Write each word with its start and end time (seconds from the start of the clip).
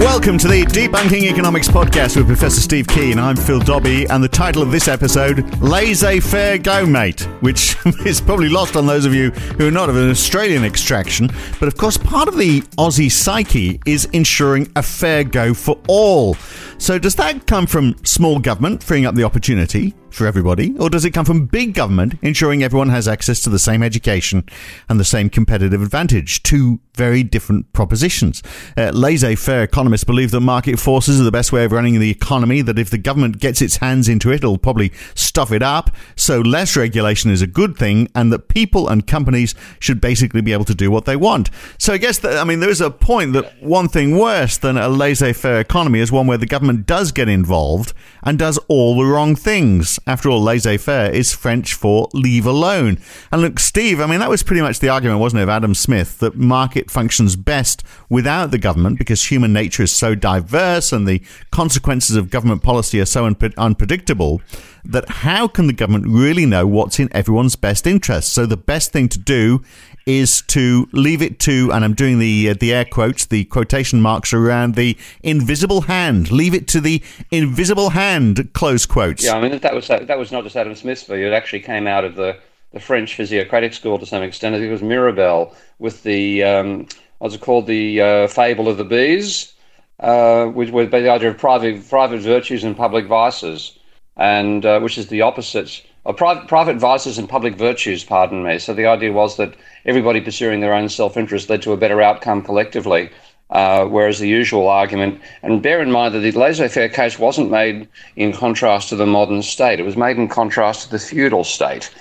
Welcome 0.00 0.38
to 0.38 0.48
the 0.48 0.62
Debunking 0.62 1.30
Economics 1.30 1.68
podcast 1.68 2.16
with 2.16 2.26
Professor 2.26 2.62
Steve 2.62 2.88
Keen. 2.88 3.18
I'm 3.18 3.36
Phil 3.36 3.60
Dobbie, 3.60 4.06
and 4.08 4.24
the 4.24 4.28
title 4.28 4.62
of 4.62 4.70
this 4.70 4.88
episode, 4.88 5.44
Laissez 5.60 6.20
Faire 6.20 6.56
Go 6.56 6.86
Mate, 6.86 7.20
which 7.40 7.76
is 8.06 8.18
probably 8.18 8.48
lost 8.48 8.76
on 8.76 8.86
those 8.86 9.04
of 9.04 9.12
you 9.12 9.30
who 9.30 9.68
are 9.68 9.70
not 9.70 9.90
of 9.90 9.96
an 9.96 10.08
Australian 10.08 10.64
extraction. 10.64 11.28
But 11.58 11.68
of 11.68 11.76
course, 11.76 11.98
part 11.98 12.28
of 12.28 12.38
the 12.38 12.62
Aussie 12.78 13.12
psyche 13.12 13.78
is 13.84 14.06
ensuring 14.06 14.72
a 14.74 14.82
fair 14.82 15.22
go 15.22 15.52
for 15.52 15.78
all. 15.86 16.32
So, 16.78 16.98
does 16.98 17.16
that 17.16 17.46
come 17.46 17.66
from 17.66 17.94
small 18.02 18.38
government 18.38 18.82
freeing 18.82 19.04
up 19.04 19.16
the 19.16 19.24
opportunity 19.24 19.94
for 20.14 20.26
everybody, 20.26 20.76
or 20.78 20.90
does 20.90 21.04
it 21.04 21.10
come 21.10 21.24
from 21.24 21.46
big 21.46 21.74
government 21.74 22.14
ensuring 22.22 22.62
everyone 22.62 22.88
has 22.88 23.08
access 23.08 23.40
to 23.42 23.50
the 23.50 23.58
same 23.58 23.82
education 23.82 24.44
and 24.88 24.98
the 24.98 25.04
same 25.04 25.30
competitive 25.30 25.82
advantage? 25.82 26.42
Two 26.42 26.80
very 26.94 27.22
different 27.22 27.72
propositions. 27.72 28.42
Uh, 28.76 28.90
laissez 28.90 29.34
faire 29.34 29.62
economists 29.62 30.04
believe 30.04 30.30
that 30.32 30.40
market 30.40 30.78
forces 30.78 31.20
are 31.20 31.24
the 31.24 31.30
best 31.30 31.52
way 31.52 31.64
of 31.64 31.72
running 31.72 31.98
the 31.98 32.10
economy, 32.10 32.60
that 32.62 32.78
if 32.78 32.90
the 32.90 32.98
government 32.98 33.38
gets 33.38 33.62
its 33.62 33.76
hands 33.76 34.08
into 34.08 34.30
it, 34.30 34.36
it'll 34.36 34.58
probably 34.58 34.92
stuff 35.14 35.52
it 35.52 35.62
up, 35.62 35.90
so 36.16 36.40
less 36.40 36.76
regulation 36.76 37.30
is 37.30 37.40
a 37.40 37.46
good 37.46 37.76
thing, 37.76 38.08
and 38.14 38.32
that 38.32 38.48
people 38.48 38.88
and 38.88 39.06
companies 39.06 39.54
should 39.78 40.00
basically 40.00 40.40
be 40.40 40.52
able 40.52 40.64
to 40.64 40.74
do 40.74 40.90
what 40.90 41.04
they 41.04 41.16
want. 41.16 41.48
So, 41.78 41.92
I 41.92 41.98
guess 41.98 42.18
that, 42.18 42.36
I 42.36 42.44
mean, 42.44 42.60
there 42.60 42.70
is 42.70 42.80
a 42.80 42.90
point 42.90 43.32
that 43.34 43.62
one 43.62 43.88
thing 43.88 44.18
worse 44.18 44.58
than 44.58 44.76
a 44.76 44.88
laissez 44.88 45.32
faire 45.32 45.60
economy 45.60 46.00
is 46.00 46.10
one 46.10 46.26
where 46.26 46.38
the 46.38 46.46
government 46.46 46.86
does 46.86 47.12
get 47.12 47.28
involved 47.28 47.92
and 48.22 48.38
does 48.38 48.58
all 48.68 48.98
the 48.98 49.04
wrong 49.04 49.36
things. 49.36 49.98
After 50.06 50.30
all, 50.30 50.42
laissez 50.42 50.76
faire 50.78 51.10
is 51.10 51.32
French 51.32 51.74
for 51.74 52.08
leave 52.12 52.46
alone. 52.46 52.98
And 53.30 53.42
look, 53.42 53.58
Steve, 53.58 54.00
I 54.00 54.06
mean, 54.06 54.20
that 54.20 54.30
was 54.30 54.42
pretty 54.42 54.62
much 54.62 54.80
the 54.80 54.88
argument, 54.88 55.20
wasn't 55.20 55.40
it, 55.40 55.44
of 55.44 55.48
Adam 55.48 55.74
Smith, 55.74 56.18
that 56.18 56.36
market 56.36 56.90
functions 56.90 57.36
best 57.36 57.82
without 58.08 58.50
the 58.50 58.58
government 58.58 58.98
because 58.98 59.30
human 59.30 59.52
nature 59.52 59.82
is 59.82 59.92
so 59.92 60.14
diverse 60.14 60.92
and 60.92 61.06
the 61.06 61.22
consequences 61.50 62.16
of 62.16 62.30
government 62.30 62.62
policy 62.62 63.00
are 63.00 63.06
so 63.06 63.28
unpre- 63.28 63.56
unpredictable 63.56 64.40
that 64.84 65.08
how 65.08 65.46
can 65.46 65.66
the 65.66 65.72
government 65.72 66.06
really 66.06 66.46
know 66.46 66.66
what's 66.66 66.98
in 66.98 67.08
everyone's 67.12 67.56
best 67.56 67.86
interest? 67.86 68.32
So 68.32 68.46
the 68.46 68.56
best 68.56 68.92
thing 68.92 69.08
to 69.10 69.18
do 69.18 69.62
is 70.06 70.42
to 70.48 70.88
leave 70.92 71.22
it 71.22 71.38
to, 71.40 71.70
and 71.72 71.84
I'm 71.84 71.94
doing 71.94 72.18
the 72.18 72.50
uh, 72.50 72.54
the 72.58 72.72
air 72.72 72.84
quotes, 72.84 73.26
the 73.26 73.44
quotation 73.44 74.00
marks 74.00 74.32
around 74.32 74.74
the 74.74 74.96
invisible 75.22 75.82
hand. 75.82 76.30
Leave 76.30 76.54
it 76.54 76.66
to 76.68 76.80
the 76.80 77.02
invisible 77.30 77.90
hand. 77.90 78.52
Close 78.52 78.86
quotes. 78.86 79.24
Yeah, 79.24 79.36
I 79.36 79.40
mean 79.40 79.58
that 79.58 79.74
was 79.74 79.88
that 79.88 80.18
was 80.18 80.32
not 80.32 80.44
just 80.44 80.56
Adam 80.56 80.74
Smith's 80.74 81.04
view. 81.04 81.26
It 81.26 81.32
actually 81.32 81.60
came 81.60 81.86
out 81.86 82.04
of 82.04 82.16
the 82.16 82.38
the 82.72 82.80
French 82.80 83.14
physiocratic 83.14 83.74
school 83.74 83.98
to 83.98 84.06
some 84.06 84.22
extent. 84.22 84.54
I 84.54 84.58
think 84.58 84.68
it 84.68 84.72
was 84.72 84.82
Mirabeau 84.82 85.52
with 85.78 86.02
the 86.02 86.44
um, 86.44 86.86
what's 87.18 87.34
it 87.34 87.40
called, 87.40 87.66
the 87.66 88.00
uh, 88.00 88.26
fable 88.28 88.68
of 88.68 88.78
the 88.78 88.84
bees, 88.84 89.52
uh, 90.00 90.46
which 90.46 90.70
was 90.70 90.90
the 90.90 91.10
idea 91.10 91.30
of 91.30 91.38
private 91.38 91.88
private 91.88 92.20
virtues 92.20 92.64
and 92.64 92.76
public 92.76 93.06
vices, 93.06 93.78
and 94.16 94.64
uh, 94.64 94.80
which 94.80 94.98
is 94.98 95.08
the 95.08 95.22
opposite. 95.22 95.84
Of 96.10 96.16
private, 96.16 96.48
private 96.48 96.76
vices 96.78 97.18
and 97.18 97.28
public 97.28 97.54
virtues, 97.54 98.02
pardon 98.02 98.42
me. 98.42 98.58
So 98.58 98.74
the 98.74 98.86
idea 98.86 99.12
was 99.12 99.36
that 99.36 99.54
everybody 99.86 100.20
pursuing 100.20 100.58
their 100.58 100.74
own 100.74 100.88
self-interest 100.88 101.48
led 101.48 101.62
to 101.62 101.72
a 101.72 101.76
better 101.76 102.02
outcome 102.02 102.42
collectively. 102.42 103.10
Uh, 103.50 103.84
whereas 103.84 104.18
the 104.18 104.26
usual 104.26 104.66
argument, 104.66 105.20
and 105.44 105.62
bear 105.62 105.80
in 105.80 105.92
mind 105.92 106.12
that 106.12 106.18
the 106.18 106.32
laissez-faire 106.32 106.88
case 106.88 107.16
wasn't 107.16 107.48
made 107.48 107.86
in 108.16 108.32
contrast 108.32 108.88
to 108.88 108.96
the 108.96 109.06
modern 109.06 109.40
state; 109.40 109.78
it 109.78 109.84
was 109.84 109.96
made 109.96 110.16
in 110.16 110.26
contrast 110.26 110.82
to 110.82 110.90
the 110.90 110.98
feudal 110.98 111.44
state, 111.44 111.94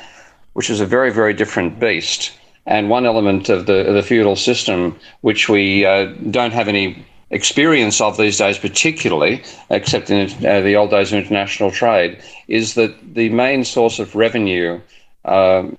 which 0.54 0.72
is 0.72 0.80
a 0.80 0.88
very, 0.88 1.12
very 1.12 1.34
different 1.36 1.80
beast. 1.80 2.32
And 2.66 2.90
one 2.90 3.06
element 3.06 3.48
of 3.48 3.68
the 3.68 3.86
of 3.86 3.94
the 3.94 4.02
feudal 4.02 4.36
system, 4.36 5.00
which 5.22 5.50
we 5.50 5.86
uh, 5.86 6.06
don't 6.32 6.54
have 6.54 6.68
any 6.68 7.06
experience 7.32 8.02
of 8.02 8.18
these 8.18 8.38
days, 8.38 8.58
particularly, 8.58 9.44
except 9.70 10.10
in 10.10 10.30
uh, 10.46 10.62
the 10.62 10.76
old 10.76 10.90
days 10.90 11.12
of 11.12 11.20
international 11.20 11.72
trade, 11.72 12.22
is 12.48 12.74
that 12.76 12.96
the 13.14 13.30
main 13.30 13.64
source 13.64 14.00
of 14.00 14.16
revenue. 14.16 14.80
Um, 15.26 15.78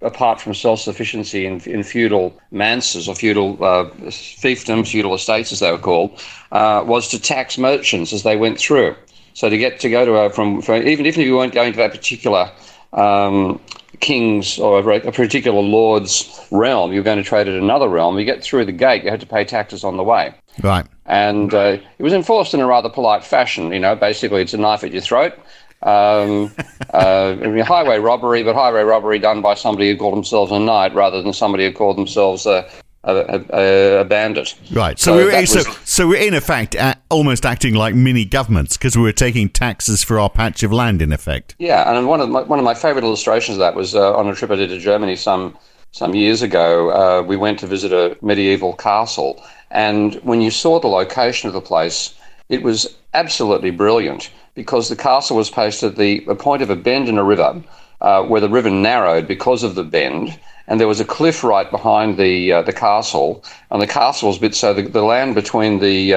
apart 0.00 0.40
from 0.40 0.54
self-sufficiency 0.54 1.44
in, 1.44 1.60
in 1.62 1.82
feudal 1.82 2.38
manses 2.52 3.08
or 3.08 3.14
feudal 3.14 3.52
uh, 3.64 3.84
fiefdoms, 4.06 4.88
feudal 4.92 5.14
estates 5.14 5.50
as 5.50 5.58
they 5.60 5.72
were 5.72 5.78
called, 5.78 6.22
uh, 6.52 6.84
was 6.86 7.08
to 7.08 7.20
tax 7.20 7.58
merchants 7.58 8.12
as 8.12 8.22
they 8.22 8.36
went 8.36 8.58
through. 8.60 8.94
So 9.34 9.48
to 9.48 9.58
get 9.58 9.80
to 9.80 9.90
go 9.90 10.04
to 10.04 10.14
a, 10.14 10.30
from, 10.30 10.62
from 10.62 10.86
even 10.86 11.06
if 11.06 11.16
you 11.16 11.36
weren't 11.36 11.54
going 11.54 11.72
to 11.72 11.78
that 11.78 11.90
particular 11.90 12.50
um, 12.92 13.60
king's 14.00 14.58
or 14.58 14.78
a, 14.78 15.08
a 15.08 15.12
particular 15.12 15.60
lord's 15.60 16.46
realm, 16.50 16.92
you're 16.92 17.02
going 17.02 17.18
to 17.18 17.24
trade 17.24 17.48
at 17.48 17.54
another 17.54 17.88
realm. 17.88 18.18
You 18.18 18.24
get 18.24 18.42
through 18.42 18.66
the 18.66 18.72
gate, 18.72 19.04
you 19.04 19.10
had 19.10 19.20
to 19.20 19.26
pay 19.26 19.44
taxes 19.44 19.84
on 19.84 19.96
the 19.96 20.04
way. 20.04 20.34
Right. 20.62 20.86
And 21.06 21.54
uh, 21.54 21.78
it 21.98 22.02
was 22.02 22.12
enforced 22.12 22.54
in 22.54 22.60
a 22.60 22.66
rather 22.66 22.88
polite 22.88 23.24
fashion. 23.24 23.72
You 23.72 23.80
know, 23.80 23.96
basically, 23.96 24.42
it's 24.42 24.54
a 24.54 24.58
knife 24.58 24.84
at 24.84 24.92
your 24.92 25.02
throat. 25.02 25.34
Um, 25.82 26.52
uh, 26.92 27.36
I 27.40 27.46
mean, 27.46 27.64
highway 27.64 27.98
robbery, 27.98 28.42
but 28.42 28.54
highway 28.54 28.82
robbery 28.82 29.18
done 29.18 29.40
by 29.42 29.54
somebody 29.54 29.90
who 29.90 29.96
called 29.96 30.14
themselves 30.14 30.52
a 30.52 30.58
knight 30.58 30.94
rather 30.94 31.22
than 31.22 31.32
somebody 31.32 31.66
who 31.66 31.72
called 31.72 31.96
themselves 31.96 32.46
a, 32.46 32.68
a, 33.04 33.44
a, 33.50 34.00
a 34.00 34.04
bandit. 34.04 34.54
Right. 34.70 34.98
So, 34.98 35.12
So 35.12 35.16
we 35.16 35.24
were, 35.24 35.46
so, 35.46 35.58
was, 35.58 35.78
so 35.84 36.08
we're 36.08 36.26
in 36.26 36.34
effect 36.34 36.76
almost 37.10 37.46
acting 37.46 37.74
like 37.74 37.94
mini 37.94 38.24
governments 38.24 38.76
because 38.76 38.96
we 38.96 39.02
were 39.02 39.12
taking 39.12 39.48
taxes 39.48 40.02
for 40.02 40.18
our 40.18 40.30
patch 40.30 40.62
of 40.62 40.72
land, 40.72 41.00
in 41.00 41.12
effect. 41.12 41.54
Yeah, 41.58 41.90
and 41.90 42.06
one 42.06 42.20
of 42.20 42.28
my, 42.28 42.42
one 42.42 42.58
of 42.58 42.64
my 42.64 42.74
favourite 42.74 43.04
illustrations 43.04 43.56
of 43.56 43.60
that 43.60 43.74
was 43.74 43.94
uh, 43.94 44.16
on 44.16 44.28
a 44.28 44.34
trip 44.34 44.50
I 44.50 44.56
did 44.56 44.68
to 44.68 44.78
Germany 44.78 45.16
some 45.16 45.56
some 45.98 46.14
years 46.14 46.42
ago. 46.42 46.90
Uh, 46.90 47.22
we 47.22 47.36
went 47.36 47.58
to 47.58 47.66
visit 47.66 47.92
a 47.92 48.16
medieval 48.22 48.72
castle, 48.74 49.42
and 49.70 50.14
when 50.22 50.40
you 50.40 50.50
saw 50.50 50.78
the 50.78 50.86
location 50.86 51.48
of 51.48 51.54
the 51.54 51.60
place, 51.60 52.14
it 52.48 52.62
was 52.62 52.96
absolutely 53.14 53.72
brilliant 53.72 54.30
because 54.54 54.88
the 54.88 54.96
castle 54.96 55.36
was 55.36 55.50
placed 55.50 55.82
at 55.82 55.96
the, 55.96 56.20
the 56.20 56.36
point 56.36 56.62
of 56.62 56.70
a 56.70 56.76
bend 56.76 57.08
in 57.08 57.18
a 57.18 57.24
river, 57.24 57.60
uh, 58.00 58.22
where 58.22 58.40
the 58.40 58.48
river 58.48 58.70
narrowed 58.70 59.26
because 59.26 59.64
of 59.64 59.74
the 59.74 59.82
bend. 59.82 60.38
And 60.68 60.78
there 60.78 60.86
was 60.86 61.00
a 61.00 61.04
cliff 61.04 61.42
right 61.42 61.68
behind 61.68 62.16
the 62.16 62.52
uh, 62.52 62.62
the 62.62 62.72
castle, 62.72 63.42
and 63.70 63.82
the 63.82 63.86
castle 63.86 64.28
was 64.28 64.38
bit 64.38 64.54
so 64.54 64.74
the, 64.74 64.82
the 64.82 65.02
land 65.02 65.34
between 65.34 65.80
the 65.80 66.14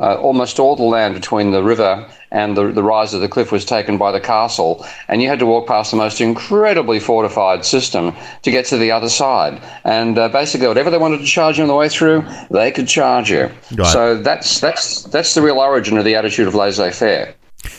uh, 0.00 0.14
almost 0.16 0.58
all 0.58 0.76
the 0.76 0.82
land 0.82 1.14
between 1.14 1.50
the 1.50 1.62
river 1.62 2.08
and 2.30 2.56
the, 2.56 2.70
the 2.72 2.82
rise 2.82 3.14
of 3.14 3.20
the 3.20 3.28
cliff 3.28 3.50
was 3.50 3.64
taken 3.64 3.98
by 3.98 4.12
the 4.12 4.20
castle, 4.20 4.86
and 5.08 5.22
you 5.22 5.28
had 5.28 5.38
to 5.38 5.46
walk 5.46 5.66
past 5.66 5.90
the 5.90 5.96
most 5.96 6.20
incredibly 6.20 7.00
fortified 7.00 7.64
system 7.64 8.14
to 8.42 8.50
get 8.50 8.66
to 8.66 8.76
the 8.76 8.90
other 8.90 9.08
side. 9.08 9.60
And 9.84 10.18
uh, 10.18 10.28
basically, 10.28 10.68
whatever 10.68 10.90
they 10.90 10.98
wanted 10.98 11.18
to 11.18 11.26
charge 11.26 11.58
you 11.58 11.64
on 11.64 11.68
the 11.68 11.74
way 11.74 11.88
through, 11.88 12.24
they 12.50 12.70
could 12.70 12.88
charge 12.88 13.30
you. 13.30 13.50
Right. 13.74 13.92
So 13.92 14.20
that's 14.20 14.60
that's 14.60 15.02
that's 15.04 15.34
the 15.34 15.42
real 15.42 15.58
origin 15.58 15.98
of 15.98 16.04
the 16.04 16.14
attitude 16.14 16.48
of 16.48 16.54
laissez-faire. 16.54 17.34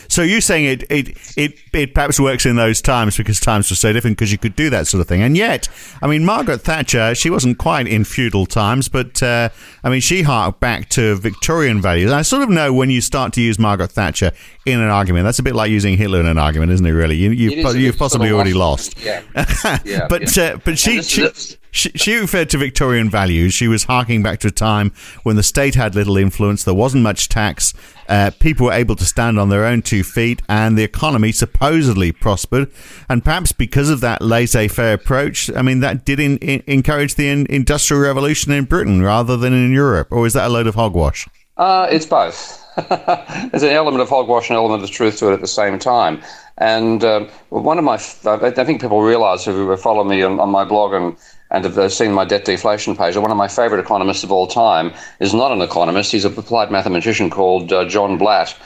So 0.08 0.22
you're 0.22 0.40
saying 0.40 0.66
it, 0.66 0.82
it, 0.90 1.16
it, 1.36 1.58
it 1.72 1.94
perhaps 1.94 2.20
works 2.20 2.44
in 2.44 2.56
those 2.56 2.82
times 2.82 3.16
because 3.16 3.40
times 3.40 3.70
were 3.70 3.76
so 3.76 3.92
different 3.92 4.16
because 4.16 4.30
you 4.30 4.38
could 4.38 4.54
do 4.54 4.68
that 4.70 4.86
sort 4.86 5.00
of 5.00 5.08
thing. 5.08 5.22
And 5.22 5.36
yet, 5.36 5.68
I 6.02 6.06
mean, 6.06 6.24
Margaret 6.24 6.58
Thatcher, 6.58 7.14
she 7.14 7.30
wasn't 7.30 7.58
quite 7.58 7.86
in 7.86 8.04
feudal 8.04 8.44
times, 8.46 8.88
but 8.88 9.22
uh, 9.22 9.48
I 9.82 9.88
mean, 9.88 10.00
she 10.00 10.22
harked 10.22 10.60
back 10.60 10.88
to 10.90 11.16
Victorian 11.16 11.80
values. 11.80 12.12
I 12.12 12.22
sort 12.22 12.42
of 12.42 12.50
know 12.50 12.72
when 12.72 12.90
you 12.90 13.00
start 13.00 13.32
to 13.34 13.40
use 13.40 13.58
Margaret 13.58 13.92
Thatcher 13.92 14.32
in 14.66 14.80
an 14.80 14.88
argument, 14.88 15.24
that's 15.24 15.38
a 15.38 15.42
bit 15.42 15.54
like 15.54 15.70
using 15.70 15.96
Hitler 15.96 16.20
in 16.20 16.26
an 16.26 16.38
argument, 16.38 16.72
isn't 16.72 16.86
it? 16.86 16.90
Really, 16.92 17.16
you, 17.16 17.30
you've, 17.30 17.52
is 17.54 17.64
po- 17.64 17.72
you've 17.72 17.98
possibly 17.98 18.28
sort 18.28 18.32
of 18.32 18.36
already 18.36 18.54
lost. 18.54 18.98
Yeah. 19.02 19.22
Yeah, 19.84 20.06
but 20.08 20.36
yeah. 20.36 20.42
uh, 20.42 20.56
but 20.64 20.78
she, 20.78 21.02
she, 21.02 21.28
she 21.70 21.90
she 21.90 22.16
referred 22.16 22.50
to 22.50 22.58
Victorian 22.58 23.08
values. 23.08 23.54
She 23.54 23.68
was 23.68 23.84
harking 23.84 24.22
back 24.22 24.40
to 24.40 24.48
a 24.48 24.50
time 24.50 24.92
when 25.22 25.36
the 25.36 25.42
state 25.42 25.74
had 25.74 25.94
little 25.94 26.16
influence, 26.16 26.64
there 26.64 26.74
wasn't 26.74 27.02
much 27.02 27.28
tax, 27.28 27.72
uh, 28.10 28.30
people 28.40 28.66
were 28.66 28.72
able 28.72 28.96
to 28.96 29.04
stand 29.04 29.38
on 29.38 29.48
their 29.48 29.64
own 29.64 29.82
two 29.82 30.02
feet, 30.02 30.42
and 30.48 30.76
the 30.76 30.82
economy 30.82 31.32
supposedly 31.32 32.10
prospered. 32.12 32.70
And 33.08 33.24
perhaps 33.24 33.52
because 33.52 33.88
of 33.88 34.00
that 34.00 34.20
laissez-faire 34.20 34.94
approach, 34.94 35.50
I 35.54 35.62
mean 35.62 35.80
that 35.80 36.04
did 36.04 36.18
in, 36.18 36.36
in, 36.38 36.62
encourage 36.66 37.14
the 37.14 37.28
in, 37.28 37.46
industrial 37.46 38.02
revolution 38.02 38.52
in 38.52 38.64
Britain 38.64 39.00
rather 39.00 39.36
than 39.36 39.52
in 39.52 39.72
Europe. 39.72 40.08
Or 40.10 40.26
is 40.26 40.32
that 40.32 40.46
a 40.46 40.48
load 40.48 40.66
of 40.66 40.74
hogwash? 40.74 41.28
Uh, 41.56 41.86
it's 41.90 42.06
both. 42.06 42.58
There's 42.88 43.62
an 43.62 43.70
element 43.70 44.02
of 44.02 44.08
hogwash 44.08 44.50
and 44.50 44.56
an 44.56 44.64
element 44.64 44.82
of 44.82 44.90
truth 44.90 45.18
to 45.18 45.30
it 45.30 45.34
at 45.34 45.40
the 45.40 45.46
same 45.46 45.78
time. 45.78 46.20
And 46.58 47.04
um, 47.04 47.28
one 47.48 47.78
of 47.78 47.84
my, 47.84 47.94
I 47.94 48.50
think 48.50 48.80
people 48.80 49.02
realise 49.02 49.44
who 49.44 49.74
follow 49.76 50.04
me 50.04 50.22
on, 50.22 50.40
on 50.40 50.50
my 50.50 50.64
blog 50.64 50.92
and 50.92 51.16
and 51.50 51.64
have 51.64 51.92
seen 51.92 52.12
my 52.12 52.24
debt 52.24 52.44
deflation 52.44 52.96
page, 52.96 53.16
one 53.16 53.30
of 53.30 53.36
my 53.36 53.48
favorite 53.48 53.80
economists 53.80 54.22
of 54.22 54.30
all 54.30 54.46
time 54.46 54.92
is 55.18 55.34
not 55.34 55.52
an 55.52 55.60
economist. 55.60 56.12
He's 56.12 56.24
a 56.24 56.28
applied 56.28 56.70
mathematician 56.70 57.30
called 57.30 57.72
uh, 57.72 57.84
John 57.86 58.18
Blatt, 58.18 58.56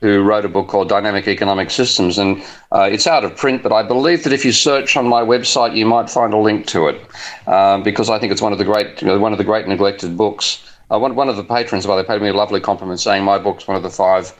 who 0.00 0.22
wrote 0.22 0.44
a 0.44 0.48
book 0.48 0.68
called 0.68 0.88
Dynamic 0.88 1.26
Economic 1.26 1.70
Systems. 1.70 2.18
And 2.18 2.42
uh, 2.72 2.88
it's 2.90 3.06
out 3.06 3.24
of 3.24 3.36
print, 3.36 3.62
but 3.62 3.72
I 3.72 3.82
believe 3.82 4.24
that 4.24 4.32
if 4.32 4.44
you 4.44 4.52
search 4.52 4.96
on 4.96 5.08
my 5.08 5.22
website, 5.22 5.74
you 5.74 5.86
might 5.86 6.10
find 6.10 6.34
a 6.34 6.38
link 6.38 6.66
to 6.66 6.88
it 6.88 7.00
um, 7.48 7.82
because 7.82 8.10
I 8.10 8.18
think 8.18 8.30
it's 8.30 8.42
one 8.42 8.52
of 8.52 8.58
the 8.58 8.64
great, 8.64 9.00
you 9.00 9.08
know, 9.08 9.18
one 9.18 9.32
of 9.32 9.38
the 9.38 9.44
great 9.44 9.66
neglected 9.66 10.16
books. 10.16 10.70
Uh, 10.90 10.98
one, 10.98 11.14
one 11.14 11.30
of 11.30 11.36
the 11.36 11.44
patrons, 11.44 11.86
by 11.86 11.96
the 11.96 12.02
way, 12.02 12.06
paid 12.06 12.20
me 12.20 12.28
a 12.28 12.34
lovely 12.34 12.60
compliment 12.60 13.00
saying 13.00 13.24
my 13.24 13.38
book's 13.38 13.66
one 13.66 13.76
of 13.76 13.82
the 13.82 13.90
five 13.90 14.34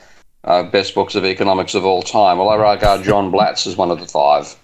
uh, 0.45 0.63
best 0.63 0.95
books 0.95 1.15
of 1.15 1.25
economics 1.25 1.75
of 1.75 1.87
all 1.87 2.03
time. 2.03 2.37
Well, 2.37 2.51
I 2.51 2.57
regard 2.57 3.03
John 3.03 3.31
Blatt's 3.31 3.67
as 3.67 3.77
one 3.77 3.91
of 3.91 4.01
the 4.01 4.07
five. 4.07 4.55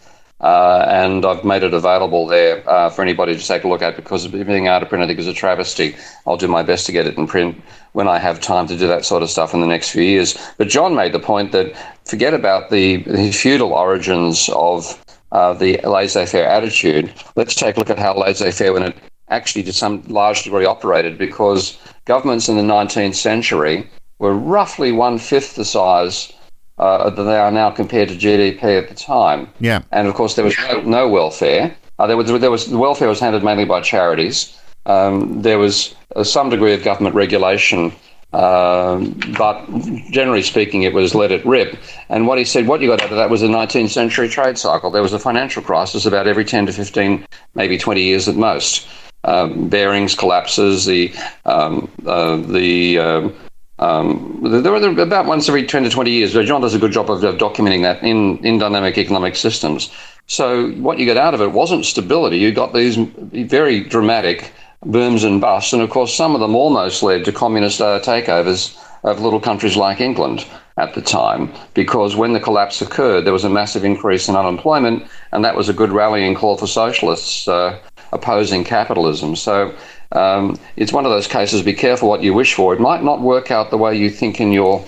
Uh, 0.41 0.87
and 0.89 1.27
I've 1.27 1.45
made 1.45 1.63
it 1.63 1.75
available 1.75 2.27
there 2.27 2.69
uh, 2.69 2.89
for 2.89 3.03
anybody 3.03 3.37
to 3.37 3.47
take 3.47 3.65
a 3.65 3.69
look 3.69 3.83
at 3.83 3.95
because 3.95 4.27
being 4.27 4.69
out 4.69 4.83
of 4.83 4.89
print, 4.89 5.05
I 5.05 5.07
think, 5.07 5.19
is 5.19 5.27
a 5.27 5.35
travesty. 5.35 5.95
I'll 6.27 6.39
do 6.39 6.49
my 6.49 6.63
best 6.63 6.87
to 6.87 6.93
get 6.93 7.07
it 7.07 7.19
in 7.19 7.27
print 7.27 7.61
when 7.93 8.09
I 8.09 8.19
have 8.19 8.41
time 8.41 8.67
to 8.69 8.77
do 8.77 8.87
that 8.87 9.05
sort 9.05 9.23
of 9.23 9.29
stuff 9.29 9.53
in 9.53 9.61
the 9.61 9.67
next 9.67 9.91
few 9.91 10.03
years. 10.03 10.39
But 10.57 10.69
John 10.69 10.95
made 10.95 11.13
the 11.13 11.21
point 11.21 11.53
that 11.53 11.77
forget 12.07 12.33
about 12.33 12.71
the, 12.71 13.03
the 13.03 13.33
feudal 13.33 13.75
origins 13.75 14.49
of 14.55 15.03
uh, 15.33 15.53
the 15.53 15.79
laissez 15.85 16.27
faire 16.27 16.47
attitude. 16.47 17.13
Let's 17.37 17.55
take 17.55 17.77
a 17.77 17.79
look 17.79 17.91
at 17.91 17.99
how 17.99 18.17
laissez 18.17 18.51
faire, 18.53 18.73
when 18.73 18.83
it 18.85 18.97
actually 19.29 19.63
to 19.65 19.73
some 19.75 20.03
large 20.09 20.43
degree 20.45 20.65
operated, 20.65 21.19
because 21.19 21.79
governments 22.07 22.49
in 22.49 22.57
the 22.57 22.63
19th 22.63 23.15
century 23.15 23.89
were 24.19 24.35
roughly 24.35 24.91
one 24.91 25.19
fifth 25.19 25.55
the 25.55 25.65
size 25.65 26.33
uh, 26.81 27.11
than 27.11 27.27
they 27.27 27.37
are 27.37 27.51
now 27.51 27.71
compared 27.71 28.09
to 28.09 28.17
GDP 28.17 28.83
at 28.83 28.89
the 28.89 28.95
time. 28.95 29.49
Yeah. 29.61 29.83
And 29.93 30.09
of 30.09 30.15
course, 30.15 30.35
there 30.35 30.45
was 30.45 30.57
no, 30.59 30.81
no 30.81 31.09
welfare. 31.09 31.77
Uh, 31.99 32.07
there 32.07 32.17
was 32.17 32.41
there 32.41 32.51
was 32.51 32.71
the 32.71 32.79
welfare 32.79 33.09
was 33.09 33.21
handled 33.21 33.45
mainly 33.45 33.67
by 33.67 33.83
charities. 33.83 34.59
Um, 34.87 35.43
there 35.43 35.59
was 35.59 35.95
uh, 36.17 36.25
some 36.25 36.49
degree 36.49 36.73
of 36.73 36.83
government 36.83 37.15
regulation, 37.15 37.93
um, 38.33 39.21
but 39.37 39.67
generally 40.11 40.41
speaking, 40.41 40.83
it 40.83 40.95
was 40.95 41.15
let 41.15 41.31
it 41.31 41.45
rip. 41.45 41.77
And 42.09 42.27
what 42.27 42.39
he 42.39 42.45
said, 42.47 42.67
what 42.67 42.81
you 42.81 42.89
got 42.89 43.03
out 43.03 43.11
of 43.11 43.17
that 43.19 43.29
was 43.29 43.43
a 43.43 43.47
19th 43.47 43.91
century 43.91 44.31
trade 44.31 44.57
cycle. 44.57 44.91
There 44.91 45.03
was 45.03 45.13
a 45.13 45.19
financial 45.19 45.63
crisis 45.63 46.07
about 46.07 46.27
every 46.27 46.47
10 46.47 46.65
to 46.67 46.73
15, 46.73 47.27
maybe 47.55 47.77
20 47.77 48.01
years 48.03 48.27
at 48.27 48.37
most. 48.37 48.89
Um, 49.25 49.69
Barings 49.69 50.15
collapses, 50.15 50.87
the 50.87 51.15
um, 51.45 51.91
uh, 52.07 52.37
the 52.37 52.99
um, 52.99 53.35
um, 53.81 54.45
about 54.45 55.27
once 55.27 55.49
every 55.49 55.67
10 55.67 55.85
to 55.85 55.91
20 55.91 56.11
years. 56.11 56.33
John 56.33 56.61
does 56.61 56.75
a 56.75 56.79
good 56.79 56.93
job 56.93 57.11
of, 57.11 57.25
of 57.25 57.37
documenting 57.37 57.83
that 57.83 58.03
in, 58.03 58.39
in 58.45 58.59
dynamic 58.59 58.99
economic 58.99 59.37
systems. 59.37 59.91
So 60.27 60.71
what 60.73 60.99
you 60.99 61.07
get 61.07 61.17
out 61.17 61.35
of 61.35 61.41
it 61.41 61.53
wasn't 61.53 61.87
stability. 61.87 62.39
You 62.39 62.53
got 62.53 62.75
these 62.75 62.97
very 62.97 63.81
dramatic 63.81 64.53
booms 64.85 65.25
and 65.25 65.41
busts, 65.41 65.73
and 65.73 65.83
of 65.83 65.91
course 65.91 66.15
some 66.15 66.35
of 66.35 66.41
them 66.41 66.55
almost 66.55 67.03
led 67.03 67.25
to 67.25 67.33
communist 67.33 67.81
uh, 67.81 68.01
takeovers 68.01 68.79
of 69.03 69.21
little 69.21 69.41
countries 69.41 69.77
like 69.77 70.01
England 70.01 70.47
at 70.77 70.95
the 70.95 71.03
time, 71.03 71.53
because 71.75 72.17
when 72.17 72.33
the 72.33 72.41
collapse 72.41 72.81
occurred, 72.81 73.25
there 73.25 73.33
was 73.33 73.45
a 73.45 73.51
massive 73.51 73.85
increase 73.85 74.29
in 74.29 74.37
unemployment, 74.37 75.07
and 75.33 75.45
that 75.45 75.57
was 75.57 75.69
a 75.69 75.75
good 75.75 75.91
rallying 75.91 76.35
call 76.35 76.57
for 76.57 76.67
socialists 76.67 77.49
uh, 77.49 77.79
opposing 78.13 78.65
capitalism. 78.65 79.37
So 79.37 79.75
um, 80.13 80.59
it's 80.77 80.93
one 80.93 81.05
of 81.07 81.13
those 81.13 81.27
cases. 81.27 81.63
Be 81.63 81.75
careful 81.75 82.09
what 82.09 82.23
you 82.23 82.35
wish 82.35 82.55
for. 82.55 82.75
It 82.75 82.81
might 82.81 83.03
not 83.03 83.21
work 83.21 83.51
out 83.51 83.71
the 83.71 83.79
way 83.79 83.97
you 83.97 84.11
think 84.11 84.41
in 84.41 84.53
your 84.53 84.85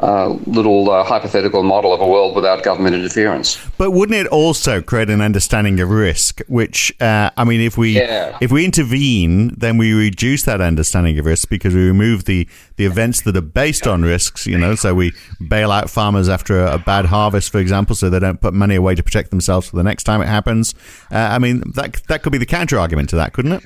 uh, 0.00 0.30
little 0.46 0.90
uh, 0.90 1.04
hypothetical 1.04 1.62
model 1.62 1.94
of 1.94 2.00
a 2.00 2.06
world 2.06 2.34
without 2.34 2.64
government 2.64 2.96
interference. 2.96 3.64
But 3.78 3.92
wouldn't 3.92 4.18
it 4.18 4.26
also 4.26 4.82
create 4.82 5.08
an 5.08 5.20
understanding 5.20 5.78
of 5.78 5.88
risk? 5.88 6.40
Which 6.48 6.92
uh, 7.00 7.30
I 7.36 7.44
mean, 7.44 7.60
if 7.60 7.78
we 7.78 7.98
yeah. 7.98 8.36
if 8.40 8.50
we 8.50 8.64
intervene, 8.64 9.54
then 9.56 9.78
we 9.78 9.92
reduce 9.92 10.42
that 10.42 10.60
understanding 10.60 11.16
of 11.20 11.26
risk 11.26 11.48
because 11.48 11.74
we 11.74 11.86
remove 11.86 12.24
the 12.24 12.48
the 12.76 12.86
events 12.86 13.22
that 13.22 13.36
are 13.36 13.40
based 13.40 13.86
on 13.86 14.02
risks. 14.02 14.48
You 14.48 14.58
know, 14.58 14.74
so 14.74 14.94
we 14.94 15.12
bail 15.48 15.70
out 15.70 15.88
farmers 15.88 16.28
after 16.28 16.64
a, 16.64 16.74
a 16.74 16.78
bad 16.78 17.06
harvest, 17.06 17.52
for 17.52 17.58
example, 17.58 17.94
so 17.94 18.10
they 18.10 18.18
don't 18.18 18.40
put 18.40 18.52
money 18.52 18.74
away 18.74 18.96
to 18.96 19.02
protect 19.04 19.30
themselves 19.30 19.70
for 19.70 19.76
the 19.76 19.84
next 19.84 20.02
time 20.02 20.20
it 20.20 20.26
happens. 20.26 20.74
Uh, 21.12 21.18
I 21.18 21.38
mean, 21.38 21.62
that 21.74 22.02
that 22.08 22.24
could 22.24 22.32
be 22.32 22.38
the 22.38 22.46
counter 22.46 22.80
argument 22.80 23.10
to 23.10 23.16
that, 23.16 23.32
couldn't 23.32 23.52
it? 23.52 23.62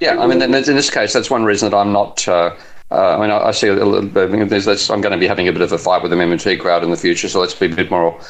Yeah, 0.00 0.20
I 0.20 0.26
mean, 0.26 0.42
in 0.42 0.50
this 0.50 0.90
case, 0.90 1.12
that's 1.12 1.30
one 1.30 1.44
reason 1.44 1.70
that 1.70 1.76
I'm 1.76 1.92
not. 1.92 2.26
Uh, 2.28 2.54
uh, 2.90 3.16
I 3.16 3.20
mean, 3.20 3.30
I, 3.30 3.50
see 3.50 3.66
a 3.66 3.74
little 3.74 4.02
bit. 4.02 4.30
I'm 4.30 5.00
going 5.00 5.12
to 5.12 5.18
be 5.18 5.26
having 5.26 5.48
a 5.48 5.52
bit 5.52 5.62
of 5.62 5.72
a 5.72 5.78
fight 5.78 6.02
with 6.02 6.12
the 6.12 6.16
MMT 6.16 6.60
crowd 6.60 6.84
in 6.84 6.90
the 6.90 6.96
future, 6.96 7.28
so 7.28 7.40
let's 7.40 7.54
be 7.54 7.66
a 7.66 7.74
bit 7.74 7.90
more 7.90 8.20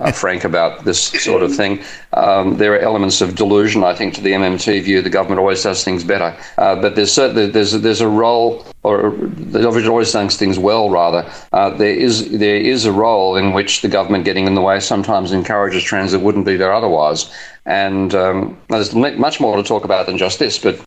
uh, 0.00 0.10
frank 0.10 0.44
about 0.44 0.84
this 0.84 1.00
sort 1.22 1.42
of 1.42 1.54
thing. 1.54 1.80
Um, 2.14 2.56
there 2.56 2.74
are 2.74 2.78
elements 2.78 3.20
of 3.20 3.36
delusion, 3.36 3.84
I 3.84 3.94
think, 3.94 4.14
to 4.14 4.20
the 4.20 4.32
MMT 4.32 4.82
view. 4.82 5.02
The 5.02 5.10
government 5.10 5.38
always 5.38 5.62
does 5.62 5.84
things 5.84 6.02
better, 6.02 6.36
uh, 6.58 6.80
but 6.80 6.96
there's 6.96 7.12
certainly 7.12 7.46
there's 7.46 7.72
there's 7.72 8.00
a 8.00 8.08
role, 8.08 8.66
or 8.82 9.12
the 9.12 9.60
government 9.60 9.86
always 9.86 10.10
does 10.10 10.36
things 10.36 10.58
well. 10.58 10.90
Rather, 10.90 11.30
uh, 11.52 11.70
there 11.70 11.94
is 11.94 12.30
there 12.36 12.56
is 12.56 12.86
a 12.86 12.92
role 12.92 13.36
in 13.36 13.52
which 13.52 13.82
the 13.82 13.88
government 13.88 14.24
getting 14.24 14.46
in 14.46 14.54
the 14.54 14.62
way 14.62 14.80
sometimes 14.80 15.30
encourages 15.32 15.84
trends 15.84 16.12
that 16.12 16.20
wouldn't 16.20 16.46
be 16.46 16.56
there 16.56 16.72
otherwise. 16.72 17.32
And 17.66 18.12
um, 18.14 18.58
there's 18.70 18.94
much 18.94 19.38
more 19.38 19.56
to 19.56 19.62
talk 19.62 19.84
about 19.84 20.06
than 20.06 20.18
just 20.18 20.38
this, 20.38 20.58
but 20.58 20.80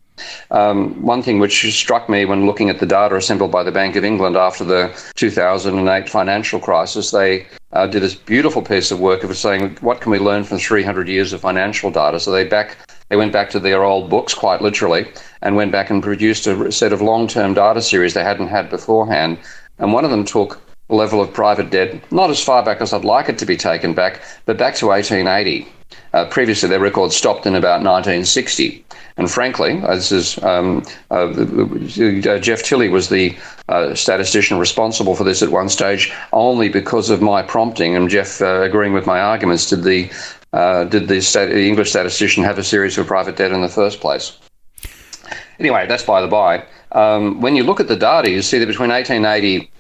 um, 0.51 1.01
one 1.01 1.21
thing 1.21 1.39
which 1.39 1.73
struck 1.73 2.09
me 2.09 2.25
when 2.25 2.45
looking 2.45 2.69
at 2.69 2.79
the 2.79 2.85
data 2.85 3.15
assembled 3.15 3.51
by 3.51 3.63
the 3.63 3.71
Bank 3.71 3.95
of 3.95 4.03
England 4.03 4.35
after 4.35 4.63
the 4.63 4.91
2008 5.15 6.09
financial 6.09 6.59
crisis, 6.59 7.11
they 7.11 7.47
uh, 7.71 7.87
did 7.87 8.03
this 8.03 8.15
beautiful 8.15 8.61
piece 8.61 8.91
of 8.91 8.99
work 8.99 9.23
of 9.23 9.35
saying, 9.35 9.77
what 9.81 10.01
can 10.01 10.11
we 10.11 10.19
learn 10.19 10.43
from 10.43 10.59
300 10.59 11.07
years 11.07 11.33
of 11.33 11.41
financial 11.41 11.91
data? 11.91 12.19
So 12.19 12.31
they 12.31 12.43
back 12.43 12.77
they 13.09 13.17
went 13.17 13.33
back 13.33 13.49
to 13.51 13.59
their 13.59 13.83
old 13.83 14.09
books 14.09 14.33
quite 14.33 14.61
literally 14.61 15.11
and 15.41 15.55
went 15.55 15.71
back 15.71 15.89
and 15.89 16.01
produced 16.01 16.47
a 16.47 16.71
set 16.71 16.93
of 16.93 17.01
long-term 17.01 17.53
data 17.53 17.81
series 17.81 18.13
they 18.13 18.23
hadn't 18.23 18.47
had 18.47 18.69
beforehand. 18.69 19.37
And 19.77 19.93
one 19.93 20.05
of 20.05 20.09
them 20.09 20.25
took 20.25 20.59
the 20.89 20.95
level 20.95 21.21
of 21.21 21.33
private 21.33 21.69
debt 21.69 22.11
not 22.11 22.29
as 22.29 22.43
far 22.43 22.63
back 22.63 22.81
as 22.81 22.93
I'd 22.93 23.05
like 23.05 23.29
it 23.29 23.37
to 23.39 23.45
be 23.45 23.57
taken 23.57 23.93
back, 23.93 24.21
but 24.45 24.57
back 24.57 24.75
to 24.75 24.87
1880. 24.87 25.67
Uh, 26.13 26.25
previously, 26.25 26.69
their 26.69 26.79
record 26.79 27.11
stopped 27.11 27.45
in 27.45 27.55
about 27.55 27.81
1960. 27.81 28.85
And 29.17 29.29
frankly, 29.29 29.79
uh, 29.81 29.95
this 29.95 30.11
is 30.11 30.41
um, 30.43 30.83
uh, 31.11 31.27
uh, 31.27 32.39
Geoff 32.39 32.63
Tily 32.63 32.89
was 32.89 33.09
the 33.09 33.35
uh, 33.69 33.93
statistician 33.93 34.57
responsible 34.57 35.15
for 35.15 35.23
this 35.23 35.41
at 35.43 35.49
one 35.49 35.69
stage, 35.69 36.11
only 36.31 36.69
because 36.69 37.09
of 37.09 37.21
my 37.21 37.43
prompting 37.43 37.95
and 37.95 38.09
Jeff 38.09 38.41
uh, 38.41 38.61
agreeing 38.61 38.93
with 38.93 39.05
my 39.05 39.19
arguments. 39.19 39.69
Did 39.69 39.83
the 39.83 40.09
did 40.89 41.07
the, 41.07 41.21
stat- 41.21 41.49
the 41.49 41.67
English 41.67 41.89
statistician 41.89 42.43
have 42.43 42.57
a 42.57 42.63
series 42.63 42.97
of 42.97 43.07
private 43.07 43.37
debt 43.37 43.51
in 43.51 43.61
the 43.61 43.69
first 43.69 43.99
place? 43.99 44.37
Anyway, 45.59 45.85
that's 45.87 46.03
by 46.03 46.21
the 46.21 46.27
by. 46.27 46.65
Um, 46.91 47.41
when 47.41 47.55
you 47.55 47.63
look 47.63 47.79
at 47.79 47.87
the 47.87 47.95
data, 47.95 48.29
you 48.29 48.41
see 48.41 48.59
that 48.59 48.67
between 48.67 48.89
1880 48.89 49.71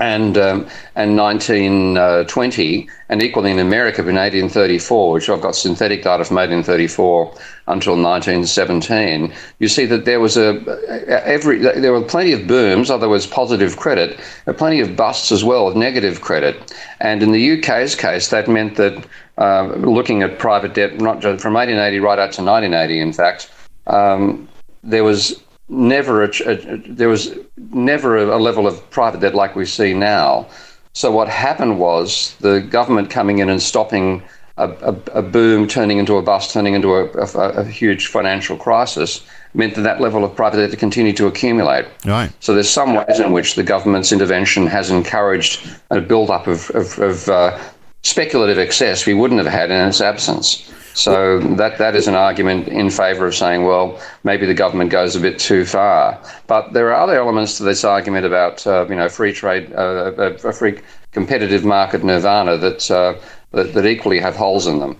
and 0.00 0.38
um, 0.38 0.66
and 0.96 1.16
1920, 1.16 2.88
and 3.10 3.22
equally 3.22 3.50
in 3.50 3.58
America 3.58 3.98
between 3.98 4.16
1834, 4.16 5.12
which 5.12 5.28
I've 5.28 5.42
got 5.42 5.54
synthetic 5.54 6.02
data 6.02 6.24
from 6.24 6.36
1834 6.36 7.26
until 7.68 7.92
1917, 7.92 9.32
you 9.58 9.68
see 9.68 9.84
that 9.86 10.06
there 10.06 10.18
was 10.18 10.38
a 10.38 10.64
every 11.08 11.58
there 11.58 11.92
were 11.92 12.02
plenty 12.02 12.32
of 12.32 12.46
booms, 12.46 12.90
other 12.90 13.10
words, 13.10 13.26
positive 13.26 13.76
credit, 13.76 14.18
but 14.46 14.56
plenty 14.56 14.80
of 14.80 14.96
busts 14.96 15.30
as 15.30 15.44
well, 15.44 15.66
with 15.66 15.76
negative 15.76 16.22
credit. 16.22 16.74
And 17.00 17.22
in 17.22 17.32
the 17.32 17.58
UK's 17.58 17.94
case, 17.94 18.28
that 18.28 18.48
meant 18.48 18.76
that 18.76 19.06
uh, 19.36 19.66
looking 19.76 20.22
at 20.22 20.38
private 20.38 20.72
debt, 20.72 20.98
not 20.98 21.20
just 21.20 21.42
from 21.42 21.54
1880 21.54 22.00
right 22.00 22.18
out 22.18 22.32
to 22.32 22.42
1980, 22.42 23.00
in 23.00 23.12
fact, 23.12 23.50
um, 23.86 24.48
there 24.82 25.04
was 25.04 25.42
never 25.70 26.24
a, 26.24 26.30
a, 26.46 26.76
there 26.88 27.08
was 27.08 27.34
never 27.56 28.18
a, 28.18 28.36
a, 28.36 28.38
level 28.38 28.66
of 28.66 28.88
private 28.90 29.20
debt 29.20 29.34
like 29.34 29.54
we 29.54 29.64
see 29.64 29.94
now. 29.94 30.46
So 30.92 31.10
what 31.12 31.28
happened 31.28 31.78
was 31.78 32.34
the 32.40 32.60
government 32.60 33.08
coming 33.08 33.38
in 33.38 33.48
and 33.48 33.62
stopping 33.62 34.22
a, 34.56 34.68
a 34.82 35.18
a 35.20 35.22
boom, 35.22 35.68
turning 35.68 35.98
into 35.98 36.16
a 36.16 36.22
bust, 36.22 36.52
turning 36.52 36.74
into 36.74 36.92
a, 36.94 37.64
huge 37.64 38.08
financial 38.08 38.56
crisis, 38.56 39.24
meant 39.54 39.76
that 39.76 39.82
that 39.82 40.00
level 40.00 40.24
of 40.24 40.34
private 40.34 40.68
debt 40.68 40.78
continued 40.78 41.16
to 41.16 41.26
accumulate. 41.26 41.86
Right. 42.04 42.30
So 42.40 42.52
there's 42.52 42.68
some 42.68 42.94
ways 42.94 43.20
in 43.20 43.32
which 43.32 43.54
the 43.54 43.62
government's 43.62 44.12
intervention 44.12 44.66
has 44.66 44.90
encouraged 44.90 45.66
a 45.90 46.00
build-up 46.00 46.46
of, 46.46 46.70
of, 46.70 46.98
of 46.98 47.28
uh, 47.28 47.58
speculative 48.02 48.58
excess 48.58 49.06
we 49.06 49.14
wouldn't 49.14 49.42
have 49.42 49.52
had 49.52 49.70
in 49.70 49.88
its 49.88 50.00
absence. 50.00 50.70
So 50.94 51.38
that 51.38 51.78
that 51.78 51.94
is 51.94 52.08
an 52.08 52.14
argument 52.14 52.68
in 52.68 52.90
favour 52.90 53.26
of 53.26 53.34
saying, 53.34 53.64
well, 53.64 54.00
maybe 54.24 54.46
the 54.46 54.54
government 54.54 54.90
goes 54.90 55.16
a 55.16 55.20
bit 55.20 55.38
too 55.38 55.64
far. 55.64 56.20
But 56.46 56.72
there 56.72 56.88
are 56.92 57.00
other 57.00 57.16
elements 57.16 57.56
to 57.58 57.64
this 57.64 57.84
argument 57.84 58.26
about, 58.26 58.66
uh, 58.66 58.86
you 58.88 58.96
know, 58.96 59.08
free 59.08 59.32
trade, 59.32 59.72
uh, 59.72 60.12
a 60.16 60.52
free 60.52 60.80
competitive 61.12 61.64
market 61.64 62.04
nirvana 62.04 62.56
that, 62.56 62.90
uh, 62.90 63.14
that 63.52 63.74
that 63.74 63.86
equally 63.86 64.18
have 64.18 64.36
holes 64.36 64.66
in 64.66 64.78
them. 64.78 64.96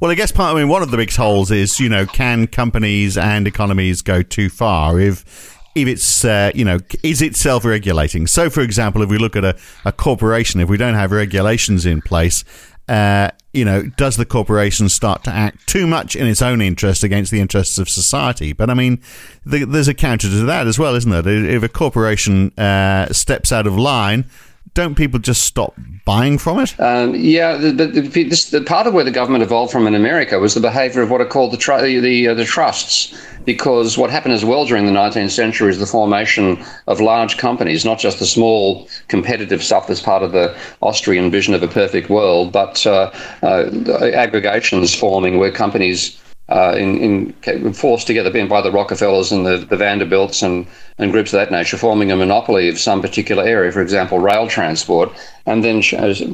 Well, 0.00 0.10
I 0.10 0.14
guess 0.14 0.32
part. 0.32 0.54
I 0.54 0.58
mean, 0.58 0.68
one 0.68 0.82
of 0.82 0.90
the 0.90 0.96
big 0.96 1.12
holes 1.12 1.50
is, 1.50 1.80
you 1.80 1.88
know, 1.88 2.06
can 2.06 2.46
companies 2.46 3.18
and 3.18 3.46
economies 3.46 4.02
go 4.02 4.22
too 4.22 4.48
far 4.48 5.00
if 5.00 5.56
if 5.74 5.86
it's 5.86 6.24
uh, 6.24 6.50
you 6.54 6.64
know 6.64 6.78
is 7.02 7.20
it 7.20 7.36
self-regulating 7.36 8.26
so 8.26 8.48
for 8.48 8.62
example 8.62 9.02
if 9.02 9.10
we 9.10 9.18
look 9.18 9.36
at 9.36 9.44
a, 9.44 9.54
a 9.84 9.92
corporation 9.92 10.58
if 10.58 10.70
we 10.70 10.78
don't 10.78 10.94
have 10.94 11.12
regulations 11.12 11.84
in 11.84 12.00
place 12.00 12.44
uh, 12.88 13.30
you 13.52 13.64
know, 13.64 13.82
does 13.82 14.16
the 14.16 14.26
corporation 14.26 14.88
start 14.88 15.24
to 15.24 15.30
act 15.30 15.66
too 15.66 15.86
much 15.86 16.14
in 16.14 16.26
its 16.26 16.42
own 16.42 16.60
interest 16.60 17.02
against 17.02 17.32
the 17.32 17.40
interests 17.40 17.78
of 17.78 17.88
society? 17.88 18.52
But 18.52 18.70
I 18.70 18.74
mean, 18.74 19.00
the, 19.44 19.64
there's 19.64 19.88
a 19.88 19.94
counter 19.94 20.28
to 20.28 20.44
that 20.44 20.66
as 20.66 20.78
well, 20.78 20.94
isn't 20.94 21.10
there? 21.10 21.26
If 21.26 21.62
a 21.62 21.68
corporation 21.68 22.56
uh, 22.58 23.12
steps 23.12 23.52
out 23.52 23.66
of 23.66 23.76
line, 23.76 24.26
don't 24.74 24.94
people 24.94 25.18
just 25.18 25.44
stop 25.44 25.74
buying 26.04 26.38
from 26.38 26.60
it? 26.60 26.78
Um, 26.78 27.14
yeah, 27.14 27.56
the, 27.56 27.72
the, 27.72 27.86
the, 27.86 28.48
the, 28.50 28.64
part 28.64 28.86
of 28.86 28.94
where 28.94 29.04
the 29.04 29.10
government 29.10 29.42
evolved 29.42 29.72
from 29.72 29.86
in 29.86 29.94
America 29.94 30.38
was 30.38 30.54
the 30.54 30.60
behaviour 30.60 31.02
of 31.02 31.10
what 31.10 31.20
are 31.20 31.26
called 31.26 31.52
the 31.52 31.56
tr- 31.56 31.80
the, 31.80 32.28
uh, 32.28 32.34
the 32.34 32.44
trusts, 32.44 33.16
because 33.44 33.96
what 33.96 34.10
happened 34.10 34.34
as 34.34 34.44
well 34.44 34.64
during 34.66 34.86
the 34.86 34.92
19th 34.92 35.30
century 35.30 35.70
is 35.70 35.78
the 35.78 35.86
formation 35.86 36.62
of 36.86 37.00
large 37.00 37.38
companies, 37.38 37.84
not 37.84 37.98
just 37.98 38.18
the 38.18 38.26
small 38.26 38.88
competitive 39.08 39.62
stuff 39.62 39.86
that's 39.86 40.00
part 40.00 40.22
of 40.22 40.32
the 40.32 40.56
Austrian 40.82 41.30
vision 41.30 41.54
of 41.54 41.62
a 41.62 41.68
perfect 41.68 42.10
world, 42.10 42.52
but 42.52 42.86
uh, 42.86 43.10
uh, 43.42 43.70
aggregations 44.12 44.94
forming 44.94 45.38
where 45.38 45.52
companies 45.52 46.20
uh, 46.48 46.74
in, 46.76 47.34
in, 47.44 47.72
forced 47.72 48.06
together 48.06 48.30
by 48.46 48.60
the 48.60 48.70
Rockefellers 48.70 49.32
and 49.32 49.44
the, 49.44 49.58
the 49.58 49.76
Vanderbilts 49.76 50.42
and, 50.42 50.66
and 50.98 51.10
groups 51.10 51.32
of 51.32 51.38
that 51.38 51.50
nature, 51.50 51.76
forming 51.76 52.12
a 52.12 52.16
monopoly 52.16 52.68
of 52.68 52.78
some 52.78 53.02
particular 53.02 53.42
area, 53.42 53.72
for 53.72 53.82
example, 53.82 54.18
rail 54.20 54.46
transport, 54.46 55.10
and 55.46 55.64
then 55.64 55.82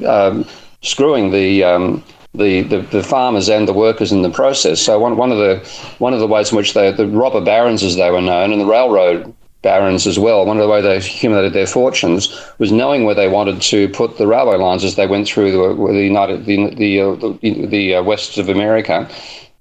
um, 0.07 0.45
screwing 0.83 1.31
the, 1.31 1.65
um, 1.65 2.05
the, 2.35 2.63
the, 2.63 2.81
the 2.81 3.03
farmers 3.03 3.49
and 3.49 3.67
the 3.67 3.73
workers 3.73 4.13
in 4.13 4.23
the 4.23 4.31
process. 4.31 4.83
So 4.83 4.99
one, 4.99 5.17
one 5.17 5.33
of 5.33 5.39
the 5.39 5.67
one 5.99 6.13
of 6.13 6.21
the 6.21 6.27
ways 6.27 6.51
in 6.51 6.57
which 6.57 6.75
they, 6.75 6.91
the 6.93 7.07
robber 7.07 7.41
barons, 7.41 7.83
as 7.83 7.97
they 7.97 8.11
were 8.11 8.21
known, 8.21 8.53
and 8.53 8.61
the 8.61 8.67
railroad 8.67 9.35
barons 9.63 10.07
as 10.07 10.19
well. 10.19 10.45
One 10.45 10.59
of 10.59 10.63
the 10.63 10.69
way 10.69 10.83
they 10.83 10.97
accumulated 10.97 11.53
their 11.53 11.67
fortunes 11.69 12.37
was 12.59 12.73
knowing 12.73 13.05
where 13.05 13.15
they 13.15 13.29
wanted 13.29 13.63
to 13.63 13.89
put 13.91 14.19
the 14.19 14.27
railway 14.27 14.57
lines 14.57 14.83
as 14.85 14.97
they 14.97 15.07
went 15.07 15.29
through 15.29 15.53
the, 15.53 15.93
the 15.93 16.03
United 16.03 16.45
the 16.45 16.75
the, 16.75 17.01
uh, 17.01 17.15
the, 17.15 17.67
the 17.67 17.95
uh, 17.95 18.03
west 18.03 18.39
of 18.39 18.49
America 18.49 19.09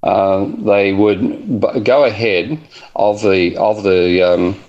uh, 0.03 0.45
they 0.65 0.93
would 0.93 1.61
b- 1.61 1.79
go 1.81 2.05
ahead 2.05 2.59
of 2.95 3.21
the 3.21 3.55
of 3.57 3.83
the 3.83 4.21
um, 4.21 4.59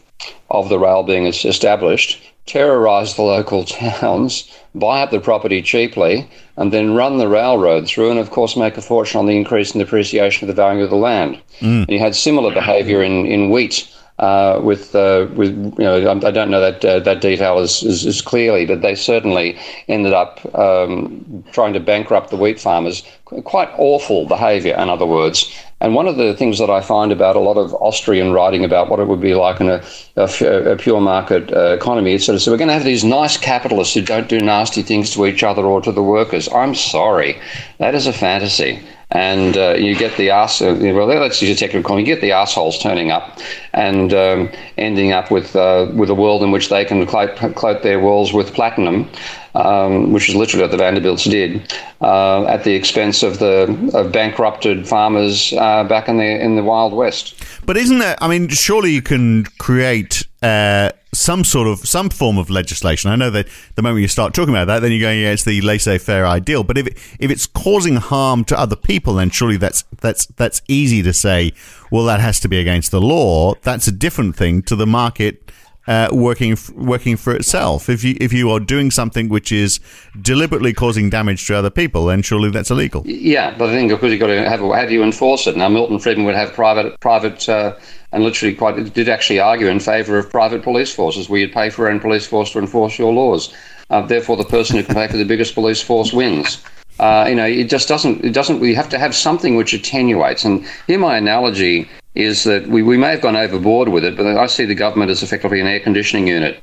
of 0.50 0.68
the 0.68 0.78
rail 0.78 1.02
being 1.02 1.26
established, 1.26 2.22
terrorise 2.46 3.14
the 3.14 3.22
local 3.22 3.64
towns, 3.80 4.50
buy 4.74 5.02
up 5.02 5.10
the 5.10 5.20
property 5.20 5.62
cheaply, 5.62 6.28
and 6.56 6.72
then 6.72 6.94
run 6.94 7.18
the 7.18 7.28
railroad 7.28 7.86
through, 7.86 8.10
and 8.10 8.18
of 8.18 8.30
course 8.30 8.56
make 8.56 8.76
a 8.76 8.82
fortune 8.82 9.18
on 9.18 9.26
the 9.26 9.36
increase 9.36 9.72
in 9.74 9.80
depreciation 9.80 10.48
of 10.48 10.54
the 10.54 10.62
value 10.62 10.84
of 10.84 10.90
the 10.90 10.96
land. 10.96 11.40
Mm. 11.60 11.88
You 11.88 11.98
had 11.98 12.14
similar 12.14 12.52
behaviour 12.52 13.02
in 13.02 13.26
in 13.26 13.50
wheat 13.50 13.88
uh, 14.22 14.60
with 14.62 14.94
uh, 14.94 15.26
with 15.34 15.50
you 15.50 15.84
know 15.84 15.96
I 16.12 16.30
don't 16.30 16.48
know 16.48 16.60
that 16.60 16.84
uh, 16.84 17.00
that 17.00 17.20
detail 17.20 17.58
as, 17.58 17.82
as, 17.82 18.22
clearly, 18.22 18.64
but 18.64 18.80
they 18.80 18.94
certainly 18.94 19.58
ended 19.88 20.12
up 20.12 20.38
um, 20.54 21.42
trying 21.50 21.72
to 21.72 21.80
bankrupt 21.80 22.30
the 22.30 22.36
wheat 22.36 22.60
farmers. 22.60 23.02
Quite 23.24 23.70
awful 23.78 24.26
behaviour, 24.26 24.76
in 24.78 24.88
other 24.88 25.06
words. 25.06 25.52
And 25.80 25.96
one 25.96 26.06
of 26.06 26.18
the 26.18 26.34
things 26.34 26.60
that 26.60 26.70
I 26.70 26.80
find 26.80 27.10
about 27.10 27.34
a 27.34 27.40
lot 27.40 27.56
of 27.56 27.74
Austrian 27.74 28.32
writing 28.32 28.64
about 28.64 28.88
what 28.88 29.00
it 29.00 29.08
would 29.08 29.20
be 29.20 29.34
like 29.34 29.60
in 29.60 29.68
a, 29.68 29.82
a, 30.16 30.72
a 30.72 30.76
pure 30.76 31.00
market 31.00 31.52
uh, 31.52 31.72
economy, 31.72 32.14
it's 32.14 32.26
sort 32.26 32.36
of 32.36 32.42
so 32.42 32.52
we're 32.52 32.58
going 32.58 32.68
to 32.68 32.74
have 32.74 32.84
these 32.84 33.02
nice 33.02 33.36
capitalists 33.36 33.94
who 33.94 34.02
don't 34.02 34.28
do 34.28 34.38
nasty 34.38 34.82
things 34.82 35.10
to 35.14 35.26
each 35.26 35.42
other 35.42 35.64
or 35.64 35.80
to 35.80 35.90
the 35.90 36.02
workers. 36.02 36.48
I'm 36.52 36.76
sorry, 36.76 37.40
that 37.78 37.96
is 37.96 38.06
a 38.06 38.12
fantasy 38.12 38.78
and 39.12 39.58
uh, 39.58 39.74
you 39.74 39.94
get 39.94 40.16
the 40.16 40.30
ass. 40.30 40.60
Uh, 40.60 40.76
well, 40.80 41.06
let's 41.06 41.40
use 41.40 41.56
a 41.56 41.58
technical 41.58 41.88
term. 41.88 41.98
You 41.98 42.06
get 42.06 42.20
the 42.20 42.32
assholes 42.32 42.78
turning 42.78 43.10
up 43.10 43.38
and 43.72 44.12
um, 44.12 44.50
ending 44.78 45.12
up 45.12 45.30
with 45.30 45.54
uh, 45.54 45.90
with 45.94 46.10
a 46.10 46.14
world 46.14 46.42
in 46.42 46.50
which 46.50 46.68
they 46.70 46.84
can 46.84 47.06
cloak 47.06 47.82
their 47.82 48.00
walls 48.00 48.32
with 48.32 48.54
platinum, 48.54 49.08
um, 49.54 50.12
which 50.12 50.28
is 50.28 50.34
literally 50.34 50.62
what 50.62 50.70
the 50.70 50.78
Vanderbilts 50.78 51.24
did, 51.24 51.72
uh, 52.00 52.46
at 52.46 52.64
the 52.64 52.74
expense 52.74 53.22
of 53.22 53.38
the 53.38 53.90
of 53.94 54.12
bankrupted 54.12 54.88
farmers 54.88 55.52
uh, 55.52 55.84
back 55.84 56.08
in 56.08 56.16
the 56.16 56.42
in 56.42 56.56
the 56.56 56.64
Wild 56.64 56.94
West. 56.94 57.34
But 57.66 57.76
isn't 57.76 57.98
there? 57.98 58.16
I 58.20 58.28
mean, 58.28 58.48
surely 58.48 58.92
you 58.92 59.02
can 59.02 59.44
create 59.58 60.26
uh, 60.42 60.92
some 61.14 61.44
sort 61.44 61.68
of 61.68 61.80
some 61.80 62.08
form 62.08 62.38
of 62.38 62.48
legislation. 62.48 63.10
I 63.10 63.16
know 63.16 63.30
that 63.30 63.46
the 63.74 63.82
moment 63.82 64.00
you 64.00 64.08
start 64.08 64.32
talking 64.32 64.54
about 64.54 64.66
that, 64.66 64.80
then 64.80 64.92
you're 64.92 65.00
going, 65.00 65.20
it's 65.20 65.44
the 65.44 65.60
laissez-faire 65.60 66.26
ideal. 66.26 66.64
But 66.64 66.78
if 66.78 66.86
it, 66.86 66.98
if 67.18 67.30
it's 67.30 67.46
causing 67.46 67.96
harm 67.96 68.44
to 68.46 68.58
other 68.58 68.76
people, 68.76 69.14
then 69.14 69.30
surely 69.30 69.58
that's 69.58 69.84
that's 70.00 70.26
that's 70.26 70.62
easy 70.68 71.02
to 71.02 71.12
say. 71.12 71.52
Well, 71.90 72.04
that 72.04 72.20
has 72.20 72.40
to 72.40 72.48
be 72.48 72.58
against 72.58 72.90
the 72.90 73.00
law. 73.00 73.54
That's 73.62 73.86
a 73.86 73.92
different 73.92 74.36
thing 74.36 74.62
to 74.62 74.76
the 74.76 74.86
market 74.86 75.52
uh, 75.86 76.08
working 76.12 76.56
working 76.74 77.16
for 77.16 77.34
itself. 77.34 77.88
If 77.88 78.04
you 78.04 78.16
if 78.20 78.32
you 78.32 78.50
are 78.50 78.60
doing 78.60 78.90
something 78.90 79.28
which 79.28 79.52
is 79.52 79.80
deliberately 80.20 80.72
causing 80.72 81.10
damage 81.10 81.46
to 81.46 81.56
other 81.56 81.70
people, 81.70 82.06
then 82.06 82.22
surely 82.22 82.50
that's 82.50 82.70
illegal. 82.70 83.02
Yeah, 83.04 83.56
but 83.56 83.70
I 83.70 83.72
think 83.72 83.90
because 83.90 84.10
you've 84.10 84.20
got 84.20 84.28
to 84.28 84.48
have 84.48 84.60
how 84.60 84.86
do 84.86 84.92
you 84.92 85.02
enforce 85.02 85.46
it? 85.46 85.56
Now, 85.56 85.68
Milton 85.68 85.98
Friedman 85.98 86.26
would 86.26 86.34
have 86.34 86.52
private 86.52 86.98
private. 87.00 87.48
Uh, 87.48 87.76
and 88.12 88.22
literally 88.22 88.54
quite 88.54 88.92
did 88.92 89.08
actually 89.08 89.40
argue 89.40 89.68
in 89.68 89.80
favour 89.80 90.18
of 90.18 90.30
private 90.30 90.62
police 90.62 90.94
forces 90.94 91.30
where 91.30 91.40
you'd 91.40 91.52
pay 91.52 91.70
for 91.70 91.82
your 91.82 91.90
own 91.90 91.98
police 91.98 92.26
force 92.26 92.52
to 92.52 92.58
enforce 92.58 92.98
your 92.98 93.10
laws. 93.10 93.54
Uh, 93.88 94.02
therefore, 94.02 94.36
the 94.36 94.44
person 94.44 94.76
who 94.76 94.82
can 94.82 94.94
pay 94.94 95.08
for 95.08 95.16
the 95.16 95.24
biggest 95.24 95.54
police 95.54 95.82
force 95.82 96.12
wins. 96.12 96.62
Uh, 96.98 97.26
you 97.28 97.34
know, 97.34 97.46
it 97.46 97.64
just 97.64 97.88
doesn't. 97.88 98.24
It 98.24 98.32
doesn't. 98.32 98.60
We 98.60 98.74
have 98.74 98.88
to 98.90 98.98
have 98.98 99.14
something 99.14 99.56
which 99.56 99.72
attenuates. 99.72 100.44
And 100.44 100.64
here, 100.86 100.98
my 100.98 101.16
analogy 101.16 101.88
is 102.14 102.44
that 102.44 102.66
we, 102.68 102.82
we 102.82 102.96
may 102.96 103.10
have 103.10 103.22
gone 103.22 103.36
overboard 103.36 103.88
with 103.88 104.04
it, 104.04 104.16
but 104.16 104.26
I 104.26 104.46
see 104.46 104.66
the 104.66 104.74
government 104.74 105.10
as 105.10 105.22
effectively 105.22 105.60
an 105.60 105.66
air 105.66 105.80
conditioning 105.80 106.28
unit. 106.28 106.62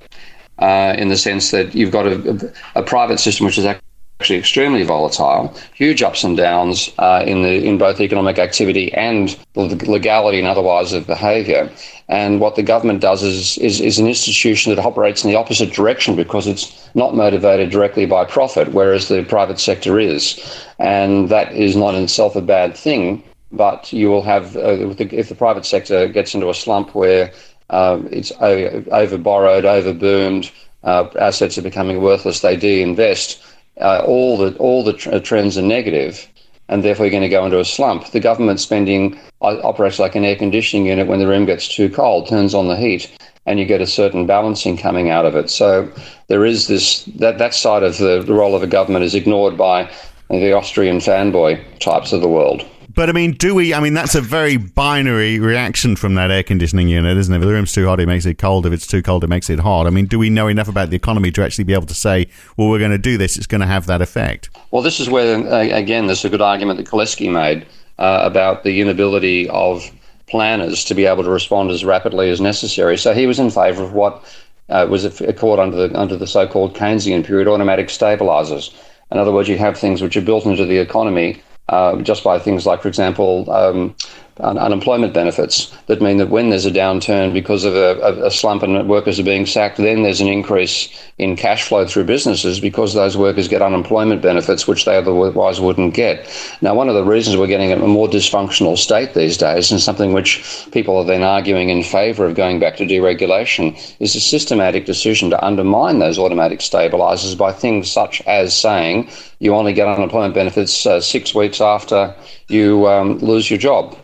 Uh, 0.59 0.93
in 0.97 1.07
the 1.07 1.15
sense 1.15 1.51
that 1.51 1.73
you've 1.73 1.89
got 1.89 2.05
a, 2.05 2.51
a, 2.75 2.81
a 2.81 2.83
private 2.83 3.17
system 3.17 3.45
which 3.45 3.57
is 3.57 3.63
actually 3.63 3.88
actually 4.19 4.37
extremely 4.37 4.83
volatile, 4.83 5.55
huge 5.73 6.03
ups 6.03 6.25
and 6.25 6.35
downs 6.35 6.91
uh, 6.97 7.23
in 7.25 7.41
the 7.41 7.63
in 7.65 7.77
both 7.77 8.01
economic 8.01 8.37
activity 8.37 8.93
and 8.93 9.39
the 9.53 9.67
legality 9.89 10.39
and 10.39 10.47
otherwise 10.47 10.91
of 10.91 11.07
behaviour. 11.07 11.71
And 12.09 12.41
what 12.41 12.55
the 12.57 12.63
government 12.63 12.99
does 12.99 13.23
is, 13.23 13.57
is 13.59 13.79
is 13.79 13.97
an 13.97 14.07
institution 14.07 14.75
that 14.75 14.85
operates 14.85 15.23
in 15.23 15.31
the 15.31 15.37
opposite 15.37 15.71
direction 15.71 16.17
because 16.17 16.47
it's 16.47 16.89
not 16.95 17.15
motivated 17.15 17.69
directly 17.69 18.05
by 18.05 18.25
profit, 18.25 18.73
whereas 18.73 19.07
the 19.07 19.23
private 19.23 19.59
sector 19.59 19.97
is, 19.97 20.37
and 20.79 21.29
that 21.29 21.53
is 21.53 21.77
not 21.77 21.95
in 21.95 22.03
itself 22.03 22.35
a 22.35 22.41
bad 22.41 22.75
thing. 22.75 23.23
But 23.53 23.93
you 23.93 24.09
will 24.09 24.23
have 24.23 24.57
uh, 24.57 24.91
if 24.99 25.29
the 25.29 25.35
private 25.35 25.65
sector 25.65 26.09
gets 26.09 26.35
into 26.35 26.49
a 26.49 26.53
slump 26.53 26.93
where 26.93 27.31
uh, 27.69 28.01
it's 28.11 28.33
over 28.41 29.17
borrowed, 29.17 29.63
over 29.63 29.93
boomed, 29.93 30.51
uh, 30.83 31.07
assets 31.17 31.57
are 31.57 31.61
becoming 31.61 32.01
worthless, 32.01 32.41
they 32.41 32.57
de-invest 32.57 33.41
uh, 33.79 34.03
all 34.05 34.37
the 34.37 34.55
all 34.57 34.83
the 34.83 34.93
tr- 34.93 35.17
trends 35.19 35.57
are 35.57 35.63
negative, 35.63 36.27
and 36.67 36.83
therefore 36.83 37.05
you're 37.05 37.11
going 37.11 37.23
to 37.23 37.29
go 37.29 37.45
into 37.45 37.59
a 37.59 37.65
slump. 37.65 38.11
The 38.11 38.19
government 38.19 38.59
spending 38.59 39.19
uh, 39.41 39.59
operates 39.63 39.99
like 39.99 40.15
an 40.15 40.25
air 40.25 40.35
conditioning 40.35 40.85
unit 40.85 41.07
when 41.07 41.19
the 41.19 41.27
room 41.27 41.45
gets 41.45 41.67
too 41.67 41.89
cold, 41.89 42.27
turns 42.27 42.53
on 42.53 42.67
the 42.67 42.77
heat, 42.77 43.11
and 43.45 43.59
you 43.59 43.65
get 43.65 43.81
a 43.81 43.87
certain 43.87 44.25
balancing 44.25 44.77
coming 44.77 45.09
out 45.09 45.25
of 45.25 45.35
it. 45.35 45.49
So 45.49 45.91
there 46.27 46.45
is 46.45 46.67
this 46.67 47.03
that 47.17 47.37
that 47.37 47.53
side 47.53 47.83
of 47.83 47.97
the, 47.97 48.21
the 48.21 48.33
role 48.33 48.55
of 48.55 48.63
a 48.63 48.67
government 48.67 49.05
is 49.05 49.15
ignored 49.15 49.57
by 49.57 49.91
the 50.29 50.53
Austrian 50.53 50.97
fanboy 50.97 51.79
types 51.79 52.13
of 52.13 52.21
the 52.21 52.29
world. 52.29 52.65
But 52.91 53.07
I 53.07 53.11
mean, 53.11 53.33
do 53.33 53.53
we? 53.53 53.73
I 53.73 53.79
mean, 53.79 53.93
that's 53.93 54.15
a 54.15 54.21
very 54.21 54.57
binary 54.57 55.39
reaction 55.39 55.95
from 55.95 56.15
that 56.15 56.31
air 56.31 56.41
conditioning 56.41 56.87
unit, 56.87 57.17
isn't 57.17 57.33
it? 57.33 57.37
If 57.37 57.43
the 57.43 57.53
room's 57.53 57.71
too 57.71 57.85
hot, 57.85 57.99
it 57.99 58.07
makes 58.07 58.25
it 58.25 58.39
cold. 58.39 58.65
If 58.65 58.73
it's 58.73 58.87
too 58.87 59.03
cold, 59.03 59.23
it 59.23 59.27
makes 59.27 59.49
it 59.49 59.59
hot. 59.59 59.85
I 59.85 59.91
mean, 59.91 60.07
do 60.07 60.17
we 60.17 60.31
know 60.31 60.47
enough 60.47 60.67
about 60.67 60.89
the 60.89 60.95
economy 60.95 61.31
to 61.31 61.43
actually 61.43 61.65
be 61.65 61.73
able 61.73 61.85
to 61.85 61.93
say, 61.93 62.27
well, 62.57 62.67
we're 62.67 62.79
going 62.79 62.91
to 62.91 62.97
do 62.97 63.17
this, 63.17 63.37
it's 63.37 63.45
going 63.45 63.61
to 63.61 63.67
have 63.67 63.85
that 63.85 64.01
effect? 64.01 64.49
Well, 64.71 64.81
this 64.81 64.99
is 64.99 65.07
where, 65.07 65.37
again, 65.71 66.07
there's 66.07 66.25
a 66.25 66.29
good 66.29 66.41
argument 66.41 66.77
that 66.77 66.87
Kalecki 66.87 67.31
made 67.31 67.67
uh, 67.99 68.21
about 68.23 68.63
the 68.63 68.81
inability 68.81 69.47
of 69.49 69.89
planners 70.25 70.83
to 70.85 70.95
be 70.95 71.05
able 71.05 71.23
to 71.23 71.29
respond 71.29 71.69
as 71.69 71.85
rapidly 71.85 72.31
as 72.31 72.41
necessary. 72.41 72.97
So 72.97 73.13
he 73.13 73.27
was 73.27 73.39
in 73.39 73.51
favour 73.51 73.83
of 73.83 73.93
what 73.93 74.23
uh, 74.69 74.87
was 74.89 75.21
called 75.37 75.59
under 75.59 75.87
the, 75.87 75.99
under 75.99 76.15
the 76.15 76.27
so 76.27 76.47
called 76.47 76.75
Keynesian 76.75 77.23
period 77.23 77.47
automatic 77.47 77.89
stabilisers. 77.89 78.73
In 79.11 79.17
other 79.17 79.31
words, 79.31 79.47
you 79.47 79.57
have 79.57 79.77
things 79.77 80.01
which 80.01 80.17
are 80.17 80.21
built 80.21 80.45
into 80.45 80.65
the 80.65 80.77
economy 80.77 81.41
uh, 81.69 82.01
just 82.01 82.23
by 82.23 82.39
things 82.39 82.65
like, 82.65 82.81
for 82.81 82.87
example, 82.87 83.49
um, 83.51 83.95
un- 84.39 84.57
unemployment 84.57 85.13
benefits 85.13 85.75
that 85.87 86.01
mean 86.01 86.17
that 86.17 86.29
when 86.29 86.49
there's 86.49 86.65
a 86.65 86.71
downturn 86.71 87.33
because 87.33 87.65
of 87.65 87.75
a, 87.75 88.25
a, 88.25 88.31
slump 88.31 88.63
and 88.63 88.87
workers 88.87 89.19
are 89.19 89.23
being 89.23 89.45
sacked, 89.45 89.77
then 89.77 90.03
there's 90.03 90.21
an 90.21 90.27
increase 90.27 90.89
in 91.17 91.35
cash 91.35 91.63
flow 91.63 91.85
through 91.85 92.05
businesses 92.05 92.59
because 92.59 92.93
those 92.93 93.17
workers 93.17 93.47
get 93.47 93.61
unemployment 93.61 94.21
benefits 94.21 94.67
which 94.67 94.85
they 94.85 94.95
otherwise 94.95 95.59
wouldn't 95.59 95.93
get. 95.93 96.27
Now, 96.61 96.73
one 96.73 96.89
of 96.89 96.95
the 96.95 97.03
reasons 97.03 97.37
we're 97.37 97.47
getting 97.47 97.71
a 97.71 97.77
more 97.77 98.07
dysfunctional 98.07 98.77
state 98.77 99.13
these 99.13 99.37
days, 99.37 99.71
and 99.71 99.81
something 99.81 100.13
which 100.13 100.67
people 100.71 100.97
are 100.97 101.05
then 101.05 101.23
arguing 101.23 101.69
in 101.69 101.83
favour 101.83 102.25
of 102.25 102.35
going 102.35 102.59
back 102.59 102.77
to 102.77 102.85
deregulation, 102.85 103.75
is 103.99 104.15
a 104.15 104.21
systematic 104.21 104.85
decision 104.85 105.29
to 105.29 105.45
undermine 105.45 105.99
those 105.99 106.17
automatic 106.17 106.59
stabilisers 106.59 107.37
by 107.37 107.51
things 107.51 107.91
such 107.91 108.21
as 108.21 108.55
saying 108.55 109.09
you 109.39 109.55
only 109.55 109.73
get 109.73 109.87
unemployment 109.87 110.33
benefits 110.33 110.85
uh, 110.85 111.01
six 111.01 111.33
weeks 111.33 111.61
after 111.61 112.13
you 112.47 112.87
um, 112.87 113.17
lose 113.19 113.49
your 113.49 113.59
job. 113.59 113.97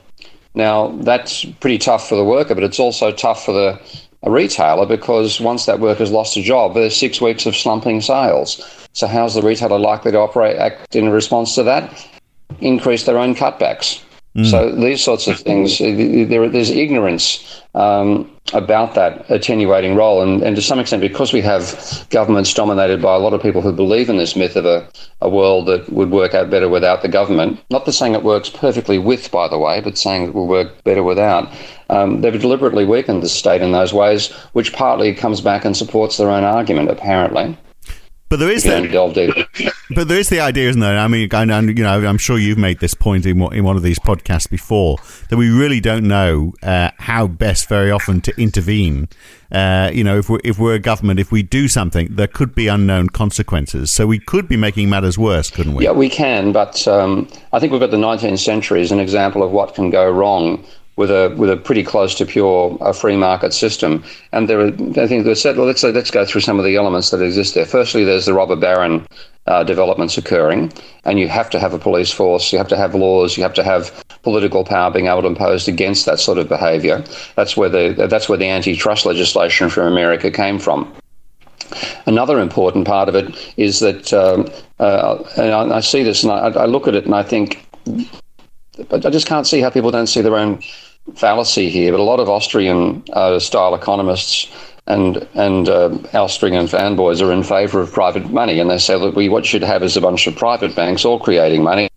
Now, 0.56 0.88
that's 1.02 1.46
pretty 1.60 1.78
tough 1.78 2.08
for 2.08 2.16
the 2.16 2.24
worker, 2.24 2.56
but 2.56 2.64
it's 2.64 2.80
also 2.80 3.12
tough 3.12 3.44
for 3.46 3.52
the 3.52 3.80
retailer 4.24 4.86
because 4.86 5.40
once 5.40 5.66
that 5.66 5.80
worker's 5.80 6.12
lost 6.12 6.38
a 6.38 6.42
job, 6.42 6.74
there's 6.74 6.96
six 6.96 7.22
weeks 7.22 7.46
of 7.46 7.56
slumping 7.56 8.02
sales. 8.02 8.88
So 8.94 9.08
how's 9.08 9.36
the 9.36 9.42
retailer 9.42 9.78
likely 9.78 10.12
to 10.14 10.20
operate 10.20 10.58
act 10.58 10.96
in 10.96 11.10
response 11.10 11.56
to 11.56 11.64
that? 11.64 12.08
Increase 12.62 13.04
their 13.04 13.18
own 13.18 13.36
cutbacks. 13.36 14.02
Mm. 14.36 14.52
So 14.52 14.76
these 14.76 15.02
sorts 15.02 15.28
of 15.28 15.40
things, 15.40 15.80
there, 15.80 16.50
there's 16.50 16.70
ignorance 16.70 17.64
um, 17.74 18.30
about 18.54 18.94
that 18.96 19.26
attenuating 19.30 19.96
role, 19.96 20.22
and, 20.22 20.44
and 20.44 20.58
to 20.58 20.62
some 20.62 20.78
extent, 20.78 21.02
because 21.02 21.32
we 21.32 21.40
have 21.40 22.06
governments 22.10 22.54
dominated 22.54 23.02
by 23.02 23.16
a 23.16 23.20
lot 23.20 23.34
of 23.34 23.42
people 23.42 23.62
who 23.62 23.72
believe 23.72 24.10
in 24.10 24.18
this 24.18 24.36
myth 24.36 24.58
of 24.58 24.66
a, 24.66 24.88
a 25.22 25.30
world 25.30 25.68
that 25.68 25.90
would 25.90 26.12
work 26.12 26.34
out 26.34 26.50
better 26.50 26.68
without 26.68 27.02
the 27.02 27.08
government. 27.08 27.64
Not 27.70 27.86
the 27.86 27.94
saying 27.94 28.14
it 28.14 28.24
works 28.24 28.50
perfectly 28.50 29.00
with, 29.00 29.32
by 29.32 29.48
the 29.48 29.58
way, 29.58 29.80
but 29.80 29.98
saying 29.98 30.24
it 30.24 30.34
will 30.34 30.48
work 30.48 30.84
better 30.84 31.04
without. 31.04 31.50
Um, 31.90 32.20
they've 32.20 32.42
deliberately 32.42 32.84
weakened 32.84 33.24
the 33.24 33.30
state 33.30 33.62
in 33.62 33.72
those 33.72 33.94
ways, 33.94 34.34
which 34.52 34.74
partly 34.74 35.14
comes 35.14 35.40
back 35.40 35.64
and 35.64 35.78
supports 35.78 36.18
their 36.18 36.30
own 36.30 36.44
argument, 36.44 36.90
apparently. 36.90 37.58
But 38.28 38.40
there 38.40 38.50
is 38.50 38.64
the, 38.64 39.72
but 39.96 40.08
there 40.08 40.18
is 40.18 40.30
the 40.30 40.40
idea, 40.40 40.70
isn't 40.70 40.82
there? 40.82 40.98
I 40.98 41.08
mean, 41.08 41.30
and 41.32 41.78
you 41.78 41.84
know, 41.84 42.08
I'm 42.08 42.18
sure 42.18 42.40
you've 42.40 42.58
made 42.58 42.80
this 42.80 42.96
point 42.96 43.26
in 43.28 43.40
in 43.54 43.64
one 43.64 43.78
of 43.78 43.84
these 43.84 44.00
podcasts 44.00 44.50
before 44.50 44.98
that 45.30 45.38
we 45.38 45.50
really 45.50 45.80
don't 45.80 46.08
know 46.08 46.54
uh, 46.64 46.90
how 46.98 47.28
best 47.28 47.70
very 47.70 47.92
often 47.92 48.22
to 48.22 48.34
intervene. 48.42 49.10
Uh, 49.52 49.92
you 49.94 50.04
know, 50.04 50.18
if 50.18 50.28
we're 50.28 50.40
if 50.44 50.58
we're 50.58 50.74
a 50.74 50.80
government, 50.80 51.20
if 51.20 51.32
we 51.32 51.44
do 51.44 51.68
something, 51.68 52.08
there 52.16 52.28
could 52.28 52.56
be 52.56 52.68
unknown 52.68 53.10
consequences. 53.10 53.92
So 53.92 54.08
we 54.08 54.18
could 54.18 54.48
be 54.48 54.58
making 54.58 54.90
matters 54.90 55.20
worse, 55.20 55.52
couldn't 55.52 55.76
we? 55.76 55.84
Yeah, 55.84 55.92
we 55.92 56.10
can. 56.10 56.52
But 56.52 56.88
um, 56.88 57.28
I 57.54 57.60
think 57.60 57.72
we've 57.72 57.82
got 57.82 57.92
the 57.92 57.98
19th 57.98 58.40
century 58.40 58.82
as 58.82 58.92
an 58.92 59.00
example 59.00 59.44
of 59.44 59.52
what 59.52 59.76
can 59.76 59.92
go 59.92 60.10
wrong 60.10 60.66
with 60.98 61.12
a 61.12 61.34
with 61.38 61.50
a 61.50 61.58
pretty 61.58 61.84
close 61.84 62.16
to 62.16 62.26
pure 62.26 62.78
a 62.82 62.94
free 62.94 63.18
market 63.18 63.54
system. 63.54 64.04
And 64.32 64.48
there 64.48 64.60
are, 64.60 64.68
I 64.98 65.08
think, 65.08 65.26
there's 65.26 65.42
said 65.42 65.58
well, 65.58 65.66
let's 65.66 65.84
let's 65.84 66.12
go 66.12 66.26
through 66.26 66.42
some 66.42 66.60
of 66.60 66.66
the 66.66 66.76
elements 66.76 67.10
that 67.12 67.22
exist 67.22 67.54
there. 67.54 67.66
Firstly, 67.66 68.04
there's 68.04 68.26
the 68.26 68.34
robber 68.34 68.56
baron 68.56 69.06
uh, 69.48 69.64
developments 69.64 70.18
occurring, 70.18 70.72
and 71.04 71.20
you 71.20 71.28
have 71.28 71.50
to 71.50 71.60
have 71.60 71.74
a 71.74 71.80
police 71.80 72.12
force, 72.12 72.52
you 72.52 72.58
have 72.58 72.68
to 72.70 72.78
have 72.78 72.96
laws, 72.96 73.38
you 73.38 73.44
have 73.44 73.54
to 73.54 73.64
have 73.64 74.04
political 74.24 74.64
power 74.64 74.90
being 74.90 75.08
able 75.08 75.22
to 75.22 75.28
impose 75.28 75.68
against 75.68 76.06
that 76.06 76.20
sort 76.20 76.38
of 76.38 76.48
behaviour. 76.48 77.04
That's 77.36 77.58
where 77.58 77.70
the 77.70 78.08
that's 78.10 78.30
where 78.30 78.38
the 78.38 78.48
antitrust 78.50 79.06
legislation 79.06 79.70
from 79.70 79.88
America 79.88 80.32
came 80.32 80.60
from. 80.60 80.94
Another 82.06 82.40
important 82.40 82.86
part 82.86 83.10
of 83.10 83.16
it 83.16 83.54
is 83.58 83.80
that, 83.80 84.14
um, 84.14 84.48
uh, 84.80 85.24
and 85.36 85.52
I, 85.52 85.78
I, 85.78 85.80
see 85.80 86.04
this 86.04 86.22
and 86.22 86.32
I, 86.32 86.50
I 86.50 86.66
look 86.66 86.88
at 86.88 86.94
it 86.94 87.06
and 87.06 87.16
I 87.16 87.24
think 87.24 87.68
I 88.92 89.10
just 89.10 89.26
can't 89.26 89.48
see 89.48 89.62
how 89.62 89.70
people 89.70 89.92
don't 89.92 90.08
see 90.08 90.22
their 90.22 90.36
own 90.36 90.62
fallacy 91.14 91.70
here. 91.70 91.92
But 91.92 92.00
a 92.00 92.04
lot 92.04 92.20
of 92.20 92.30
Austrian 92.30 93.04
uh, 93.14 93.40
style 93.40 93.76
economists 93.76 94.52
and 94.88 95.28
and 95.34 95.68
uh, 95.68 95.98
Austrian 96.14 96.68
fanboys 96.68 97.22
are 97.22 97.32
in 97.32 97.44
favour 97.44 97.82
of 97.82 97.92
private 97.92 98.30
money, 98.30 98.60
and 98.60 98.70
they 98.70 98.78
say 98.78 99.00
that 99.00 99.16
we 99.16 99.30
what 99.30 99.44
you 99.44 99.50
should 99.50 99.64
have 99.64 99.84
is 99.84 99.98
a 99.98 100.02
bunch 100.02 100.28
of 100.28 100.36
private 100.36 100.76
banks 100.76 101.06
all 101.06 101.20
creating 101.20 101.64
money. 101.64 101.90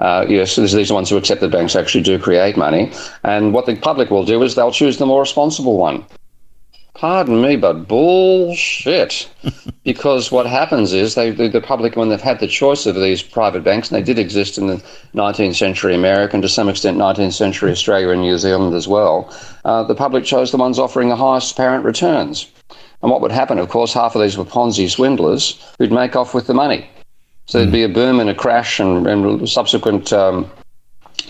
Uh, 0.00 0.26
yes, 0.28 0.56
these 0.56 0.74
are 0.74 0.84
the 0.84 0.94
ones 0.94 1.08
who 1.08 1.16
accept 1.16 1.40
that 1.40 1.50
banks 1.50 1.74
actually 1.74 2.02
do 2.02 2.18
create 2.18 2.56
money, 2.56 2.92
and 3.24 3.54
what 3.54 3.64
the 3.64 3.76
public 3.76 4.10
will 4.10 4.24
do 4.24 4.42
is 4.42 4.54
they'll 4.54 4.70
choose 4.70 4.98
the 4.98 5.06
more 5.06 5.20
responsible 5.20 5.78
one 5.78 6.04
pardon 6.98 7.40
me, 7.40 7.56
but 7.56 7.88
bullshit. 7.88 9.28
because 9.84 10.30
what 10.30 10.46
happens 10.46 10.92
is 10.92 11.14
they, 11.14 11.30
the, 11.30 11.48
the, 11.48 11.60
public, 11.60 11.96
when 11.96 12.08
they've 12.08 12.20
had 12.20 12.40
the 12.40 12.46
choice 12.46 12.86
of 12.86 12.96
these 12.96 13.22
private 13.22 13.64
banks, 13.64 13.88
and 13.88 13.96
they 13.96 14.02
did 14.02 14.18
exist 14.18 14.58
in 14.58 14.66
the 14.66 14.82
19th 15.14 15.54
century 15.54 15.94
America 15.94 16.34
and 16.34 16.42
to 16.42 16.48
some 16.48 16.68
extent 16.68 16.98
19th 16.98 17.32
century 17.32 17.70
Australia 17.70 18.10
and 18.10 18.20
New 18.20 18.36
Zealand 18.36 18.74
as 18.74 18.88
well, 18.88 19.34
uh, 19.64 19.82
the 19.84 19.94
public 19.94 20.24
chose 20.24 20.50
the 20.50 20.58
ones 20.58 20.78
offering 20.78 21.08
the 21.08 21.16
highest 21.16 21.52
apparent 21.52 21.84
returns. 21.84 22.50
And 23.00 23.10
what 23.10 23.20
would 23.20 23.32
happen, 23.32 23.58
of 23.58 23.68
course, 23.68 23.94
half 23.94 24.16
of 24.16 24.22
these 24.22 24.36
were 24.36 24.44
Ponzi 24.44 24.90
swindlers 24.90 25.64
who'd 25.78 25.92
make 25.92 26.16
off 26.16 26.34
with 26.34 26.48
the 26.48 26.54
money. 26.54 26.90
So 27.46 27.58
there'd 27.58 27.72
be 27.72 27.84
a 27.84 27.88
boom 27.88 28.20
and 28.20 28.28
a 28.28 28.34
crash 28.34 28.78
and, 28.78 29.06
and 29.06 29.48
subsequent 29.48 30.12
um, 30.12 30.50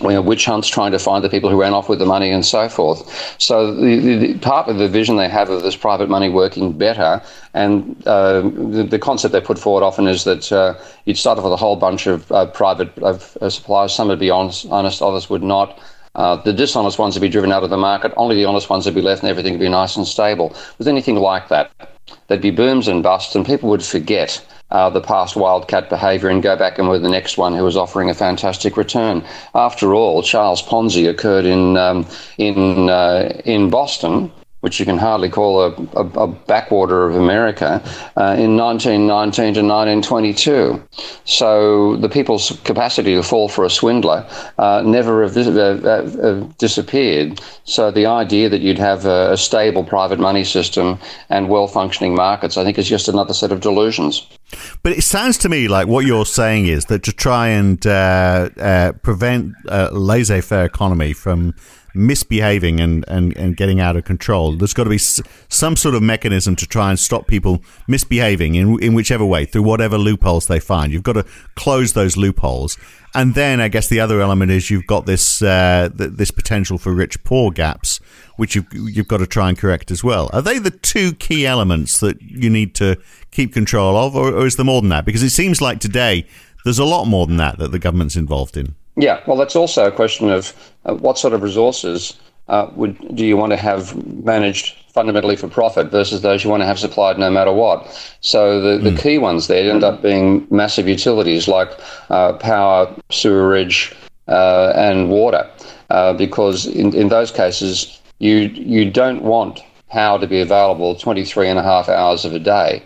you 0.01 0.09
know, 0.09 0.21
witch 0.21 0.45
hunts 0.45 0.67
trying 0.67 0.91
to 0.91 0.99
find 0.99 1.23
the 1.23 1.29
people 1.29 1.49
who 1.49 1.59
ran 1.59 1.73
off 1.73 1.89
with 1.89 1.99
the 1.99 2.05
money 2.05 2.29
and 2.29 2.45
so 2.45 2.69
forth. 2.69 3.35
So 3.39 3.73
the, 3.73 3.99
the, 3.99 4.15
the 4.15 4.37
part 4.39 4.67
of 4.67 4.77
the 4.77 4.87
vision 4.87 5.17
they 5.17 5.29
have 5.29 5.49
of 5.49 5.63
this 5.63 5.75
private 5.75 6.09
money 6.09 6.29
working 6.29 6.73
better, 6.73 7.21
and 7.53 7.95
uh, 8.07 8.41
the, 8.41 8.87
the, 8.89 8.99
concept 8.99 9.31
they 9.31 9.41
put 9.41 9.57
forward 9.57 9.83
often 9.83 10.07
is 10.07 10.23
that 10.23 10.51
uh, 10.51 10.75
you'd 11.05 11.17
start 11.17 11.37
off 11.37 11.43
with 11.43 11.53
a 11.53 11.57
whole 11.57 11.75
bunch 11.75 12.07
of 12.07 12.31
uh, 12.31 12.45
private 12.47 12.95
of, 12.99 13.37
suppliers. 13.49 13.93
Some 13.93 14.07
would 14.09 14.19
be 14.19 14.29
honest, 14.29 14.67
honest 14.69 15.01
others 15.01 15.29
would 15.29 15.43
not. 15.43 15.79
Uh, 16.15 16.35
the 16.37 16.53
dishonest 16.53 16.97
ones 16.99 17.15
would 17.15 17.21
be 17.21 17.29
driven 17.29 17.51
out 17.51 17.63
of 17.63 17.69
the 17.69 17.77
market. 17.77 18.11
Only 18.17 18.35
the 18.35 18.45
honest 18.45 18.69
ones 18.69 18.85
would 18.85 18.95
be 18.95 19.01
left, 19.01 19.21
and 19.21 19.29
everything 19.29 19.53
would 19.53 19.61
be 19.61 19.69
nice 19.69 19.95
and 19.95 20.07
stable. 20.07 20.55
With 20.77 20.87
anything 20.87 21.15
like 21.15 21.49
that, 21.49 21.71
there'd 22.27 22.41
be 22.41 22.51
booms 22.51 22.87
and 22.87 23.03
busts, 23.03 23.35
and 23.35 23.45
people 23.45 23.69
would 23.69 23.83
forget 23.83 24.43
uh, 24.71 24.89
the 24.89 25.01
past 25.01 25.35
wildcat 25.35 25.89
behaviour 25.89 26.29
and 26.29 26.43
go 26.43 26.55
back 26.55 26.77
and 26.77 26.89
with 26.89 27.01
the 27.01 27.09
next 27.09 27.37
one 27.37 27.53
who 27.53 27.63
was 27.63 27.77
offering 27.77 28.09
a 28.09 28.13
fantastic 28.13 28.77
return. 28.77 29.23
After 29.55 29.93
all, 29.93 30.21
Charles 30.21 30.61
Ponzi 30.61 31.09
occurred 31.09 31.45
in 31.45 31.77
um, 31.77 32.05
in 32.37 32.89
uh, 32.89 33.41
in 33.45 33.69
Boston 33.69 34.31
which 34.61 34.79
you 34.79 34.85
can 34.85 34.97
hardly 34.97 35.29
call 35.29 35.61
a, 35.61 35.71
a, 35.95 36.05
a 36.23 36.27
backwater 36.27 37.07
of 37.07 37.15
America, 37.15 37.81
uh, 38.17 38.35
in 38.37 38.57
1919 38.57 39.53
to 39.53 39.61
1922. 39.61 40.83
So 41.23 41.95
the 41.97 42.09
people's 42.09 42.59
capacity 42.65 43.15
to 43.15 43.23
fall 43.23 43.47
for 43.47 43.63
a 43.63 43.69
swindler 43.69 44.27
uh, 44.57 44.83
never 44.85 45.23
uh, 45.23 45.29
uh, 45.29 46.31
disappeared. 46.57 47.39
So 47.63 47.89
the 47.89 48.05
idea 48.05 48.49
that 48.49 48.59
you'd 48.59 48.79
have 48.79 49.05
a, 49.05 49.31
a 49.31 49.37
stable 49.37 49.83
private 49.83 50.19
money 50.19 50.43
system 50.43 50.99
and 51.29 51.47
well 51.47 51.67
functioning 51.67 52.15
markets, 52.15 52.57
I 52.57 52.65
think, 52.65 52.77
is 52.77 52.87
just 52.87 53.07
another 53.07 53.33
set 53.33 53.53
of 53.53 53.61
delusions. 53.61 54.27
But 54.83 54.93
it 54.93 55.03
sounds 55.03 55.37
to 55.39 55.49
me 55.49 55.67
like 55.67 55.87
what 55.87 56.05
you're 56.05 56.25
saying 56.25 56.67
is 56.67 56.85
that 56.85 57.03
to 57.03 57.11
try 57.11 57.49
and 57.49 57.85
uh, 57.85 58.49
uh, 58.57 58.91
prevent 59.03 59.53
a 59.67 59.91
laissez 59.93 60.41
faire 60.41 60.65
economy 60.65 61.13
from 61.13 61.53
misbehaving 61.95 62.79
and, 62.79 63.03
and, 63.07 63.35
and 63.35 63.57
getting 63.57 63.79
out 63.79 63.95
of 63.95 64.05
control. 64.05 64.53
There's 64.53 64.73
got 64.73 64.83
to 64.85 64.89
be 64.89 64.95
s- 64.97 65.21
some 65.49 65.75
sort 65.75 65.95
of 65.95 66.01
mechanism 66.03 66.55
to 66.57 66.67
try 66.67 66.89
and 66.89 66.99
stop 66.99 67.27
people 67.27 67.63
misbehaving 67.87 68.55
in, 68.55 68.81
in 68.81 68.93
whichever 68.93 69.25
way, 69.25 69.45
through 69.45 69.63
whatever 69.63 69.97
loopholes 69.97 70.47
they 70.47 70.59
find. 70.59 70.93
You've 70.93 71.03
got 71.03 71.13
to 71.13 71.25
close 71.55 71.93
those 71.93 72.15
loopholes. 72.15 72.77
And 73.15 73.33
then 73.33 73.59
I 73.59 73.69
guess 73.69 73.87
the 73.87 73.99
other 73.99 74.21
element 74.21 74.51
is 74.51 74.69
you've 74.69 74.85
got 74.85 75.05
this 75.05 75.41
uh, 75.41 75.89
th- 75.97 76.11
this 76.11 76.31
potential 76.31 76.77
for 76.77 76.93
rich 76.93 77.23
poor 77.23 77.49
gaps, 77.51 77.99
which 78.37 78.55
you've, 78.55 78.67
you've 78.71 79.07
got 79.07 79.17
to 79.17 79.27
try 79.27 79.49
and 79.49 79.57
correct 79.57 79.89
as 79.89 80.03
well. 80.03 80.29
Are 80.31 80.41
they 80.41 80.59
the 80.59 80.71
two 80.71 81.13
key 81.13 81.47
elements 81.47 81.99
that 82.01 82.21
you 82.21 82.49
need 82.49 82.75
to 82.75 82.97
keep 83.31 83.53
control 83.53 83.97
of, 83.97 84.15
or, 84.15 84.31
or 84.33 84.45
is 84.45 84.57
there 84.57 84.65
more 84.65 84.81
than 84.81 84.89
that? 84.89 85.05
Because 85.05 85.23
it 85.23 85.31
seems 85.31 85.59
like 85.59 85.79
today 85.79 86.27
there's 86.63 86.79
a 86.79 86.85
lot 86.85 87.05
more 87.05 87.25
than 87.25 87.37
that 87.37 87.57
that 87.57 87.71
the 87.71 87.79
government's 87.79 88.15
involved 88.15 88.55
in. 88.55 88.75
Yeah, 88.95 89.21
well, 89.25 89.37
that's 89.37 89.55
also 89.55 89.87
a 89.87 89.91
question 89.91 90.29
of 90.29 90.73
uh, 90.85 90.93
what 90.93 91.17
sort 91.17 91.33
of 91.33 91.41
resources 91.41 92.17
uh, 92.49 92.69
would 92.75 93.15
do 93.15 93.25
you 93.25 93.37
want 93.37 93.51
to 93.51 93.57
have 93.57 93.95
managed 94.23 94.75
fundamentally 94.89 95.35
for 95.35 95.47
profit 95.47 95.91
versus 95.91 96.21
those 96.21 96.43
you 96.43 96.49
want 96.49 96.61
to 96.61 96.65
have 96.65 96.79
supplied 96.79 97.17
no 97.17 97.29
matter 97.29 97.53
what. 97.53 97.87
So 98.21 98.59
the, 98.59 98.83
the 98.83 98.95
mm. 98.95 99.01
key 99.01 99.17
ones 99.17 99.47
there 99.47 99.71
end 99.71 99.83
up 99.83 100.01
being 100.01 100.47
massive 100.49 100.87
utilities 100.87 101.47
like 101.47 101.69
uh, 102.09 102.33
power, 102.33 102.93
sewerage, 103.11 103.95
uh, 104.27 104.73
and 104.75 105.09
water, 105.09 105.49
uh, 105.89 106.13
because 106.13 106.65
in, 106.67 106.93
in 106.95 107.09
those 107.09 107.31
cases 107.31 108.01
you 108.19 108.35
you 108.75 108.89
don't 108.89 109.21
want 109.21 109.61
power 109.89 110.19
to 110.19 110.27
be 110.27 110.39
available 110.41 110.95
23 110.95 111.47
and 111.49 111.57
a 111.57 111.63
half 111.63 111.89
hours 111.89 112.25
of 112.25 112.33
a 112.33 112.39
day 112.39 112.83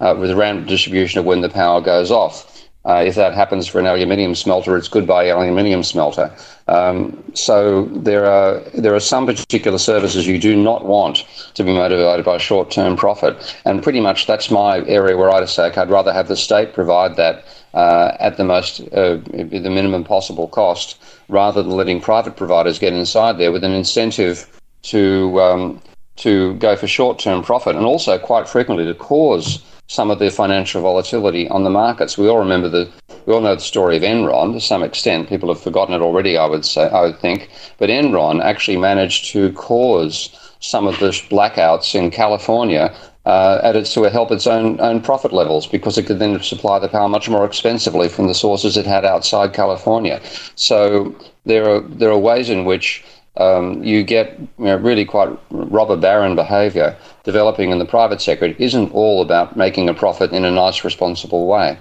uh, 0.00 0.14
with 0.18 0.30
a 0.30 0.36
random 0.36 0.66
distribution 0.66 1.18
of 1.18 1.24
when 1.24 1.40
the 1.40 1.48
power 1.48 1.80
goes 1.80 2.10
off. 2.10 2.55
Uh, 2.86 3.02
if 3.04 3.16
that 3.16 3.34
happens 3.34 3.66
for 3.66 3.80
an 3.80 3.86
aluminium 3.86 4.32
smelter, 4.32 4.76
it's 4.76 4.86
goodbye 4.86 5.26
aluminium 5.26 5.82
smelter. 5.82 6.32
Um, 6.68 7.20
so 7.34 7.86
there 7.86 8.26
are 8.26 8.60
there 8.74 8.94
are 8.94 9.00
some 9.00 9.26
particular 9.26 9.78
services 9.78 10.26
you 10.26 10.38
do 10.38 10.54
not 10.54 10.84
want 10.84 11.24
to 11.54 11.64
be 11.64 11.72
motivated 11.72 12.24
by 12.24 12.38
short-term 12.38 12.96
profit, 12.96 13.34
and 13.64 13.82
pretty 13.82 13.98
much 14.00 14.26
that's 14.26 14.52
my 14.52 14.86
area 14.86 15.16
where 15.16 15.30
I'd 15.30 15.48
say 15.48 15.68
I'd 15.68 15.90
rather 15.90 16.12
have 16.12 16.28
the 16.28 16.36
state 16.36 16.74
provide 16.74 17.16
that 17.16 17.44
uh, 17.74 18.12
at 18.20 18.36
the 18.36 18.44
most 18.44 18.80
uh, 18.92 19.16
the 19.16 19.70
minimum 19.70 20.04
possible 20.04 20.46
cost, 20.46 20.96
rather 21.28 21.64
than 21.64 21.72
letting 21.72 22.00
private 22.00 22.36
providers 22.36 22.78
get 22.78 22.92
inside 22.92 23.38
there 23.38 23.50
with 23.50 23.64
an 23.64 23.72
incentive 23.72 24.46
to 24.82 25.40
um, 25.40 25.82
to 26.16 26.54
go 26.54 26.76
for 26.76 26.86
short-term 26.86 27.42
profit, 27.42 27.74
and 27.74 27.84
also 27.84 28.16
quite 28.16 28.48
frequently 28.48 28.86
to 28.86 28.94
cause 28.94 29.60
some 29.88 30.10
of 30.10 30.18
the 30.18 30.30
financial 30.30 30.82
volatility 30.82 31.48
on 31.48 31.64
the 31.64 31.70
markets. 31.70 32.18
We 32.18 32.28
all 32.28 32.38
remember 32.38 32.68
the, 32.68 32.90
we 33.26 33.32
all 33.32 33.40
know 33.40 33.54
the 33.54 33.60
story 33.60 33.96
of 33.96 34.02
Enron 34.02 34.52
to 34.52 34.60
some 34.60 34.82
extent. 34.82 35.28
People 35.28 35.48
have 35.48 35.62
forgotten 35.62 35.94
it 35.94 36.00
already, 36.00 36.36
I 36.36 36.46
would 36.46 36.64
say, 36.64 36.88
I 36.88 37.02
would 37.02 37.18
think. 37.20 37.48
But 37.78 37.90
Enron 37.90 38.42
actually 38.42 38.78
managed 38.78 39.26
to 39.32 39.52
cause 39.52 40.30
some 40.60 40.86
of 40.86 40.98
the 40.98 41.10
blackouts 41.30 41.94
in 41.94 42.10
California 42.10 42.94
uh, 43.26 43.60
at 43.62 43.76
its, 43.76 43.92
to 43.94 44.04
help 44.04 44.30
its 44.30 44.46
own 44.46 44.80
own 44.80 45.00
profit 45.00 45.32
levels 45.32 45.66
because 45.66 45.98
it 45.98 46.06
could 46.06 46.20
then 46.20 46.40
supply 46.42 46.78
the 46.78 46.88
power 46.88 47.08
much 47.08 47.28
more 47.28 47.44
expensively 47.44 48.08
from 48.08 48.28
the 48.28 48.34
sources 48.34 48.76
it 48.76 48.86
had 48.86 49.04
outside 49.04 49.52
California. 49.52 50.20
So 50.54 51.14
there 51.44 51.68
are 51.68 51.80
there 51.80 52.10
are 52.10 52.18
ways 52.18 52.48
in 52.48 52.64
which 52.64 53.04
um, 53.36 53.82
you 53.82 54.02
get 54.02 54.38
you 54.38 54.64
know, 54.64 54.76
really 54.76 55.04
quite 55.04 55.28
robber 55.50 55.96
baron 55.96 56.36
behaviour 56.36 56.96
developing 57.26 57.70
in 57.70 57.78
the 57.78 57.84
private 57.84 58.22
sector. 58.22 58.46
isn't 58.58 58.92
all 58.92 59.20
about 59.20 59.56
making 59.56 59.90
a 59.90 59.94
profit 59.94 60.30
in 60.30 60.44
a 60.44 60.50
nice, 60.50 60.84
responsible 60.84 61.46
way. 61.46 61.76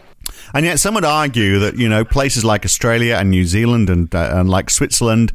And 0.53 0.65
yet, 0.65 0.79
some 0.79 0.95
would 0.95 1.05
argue 1.05 1.59
that 1.59 1.77
you 1.77 1.87
know 1.87 2.03
places 2.03 2.43
like 2.43 2.65
Australia 2.65 3.15
and 3.15 3.29
New 3.29 3.45
Zealand 3.45 3.89
and 3.89 4.13
uh, 4.13 4.31
and 4.33 4.49
like 4.49 4.69
Switzerland, 4.69 5.31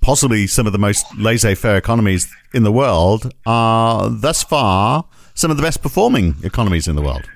possibly 0.00 0.46
some 0.46 0.66
of 0.66 0.72
the 0.72 0.78
most 0.78 1.04
laissez-faire 1.16 1.76
economies 1.76 2.28
in 2.54 2.62
the 2.62 2.72
world, 2.72 3.34
are 3.44 4.08
thus 4.08 4.42
far 4.42 5.04
some 5.34 5.50
of 5.50 5.56
the 5.56 5.62
best 5.62 5.82
performing 5.82 6.36
economies 6.42 6.86
in 6.86 6.96
the 6.96 7.02
world. 7.02 7.28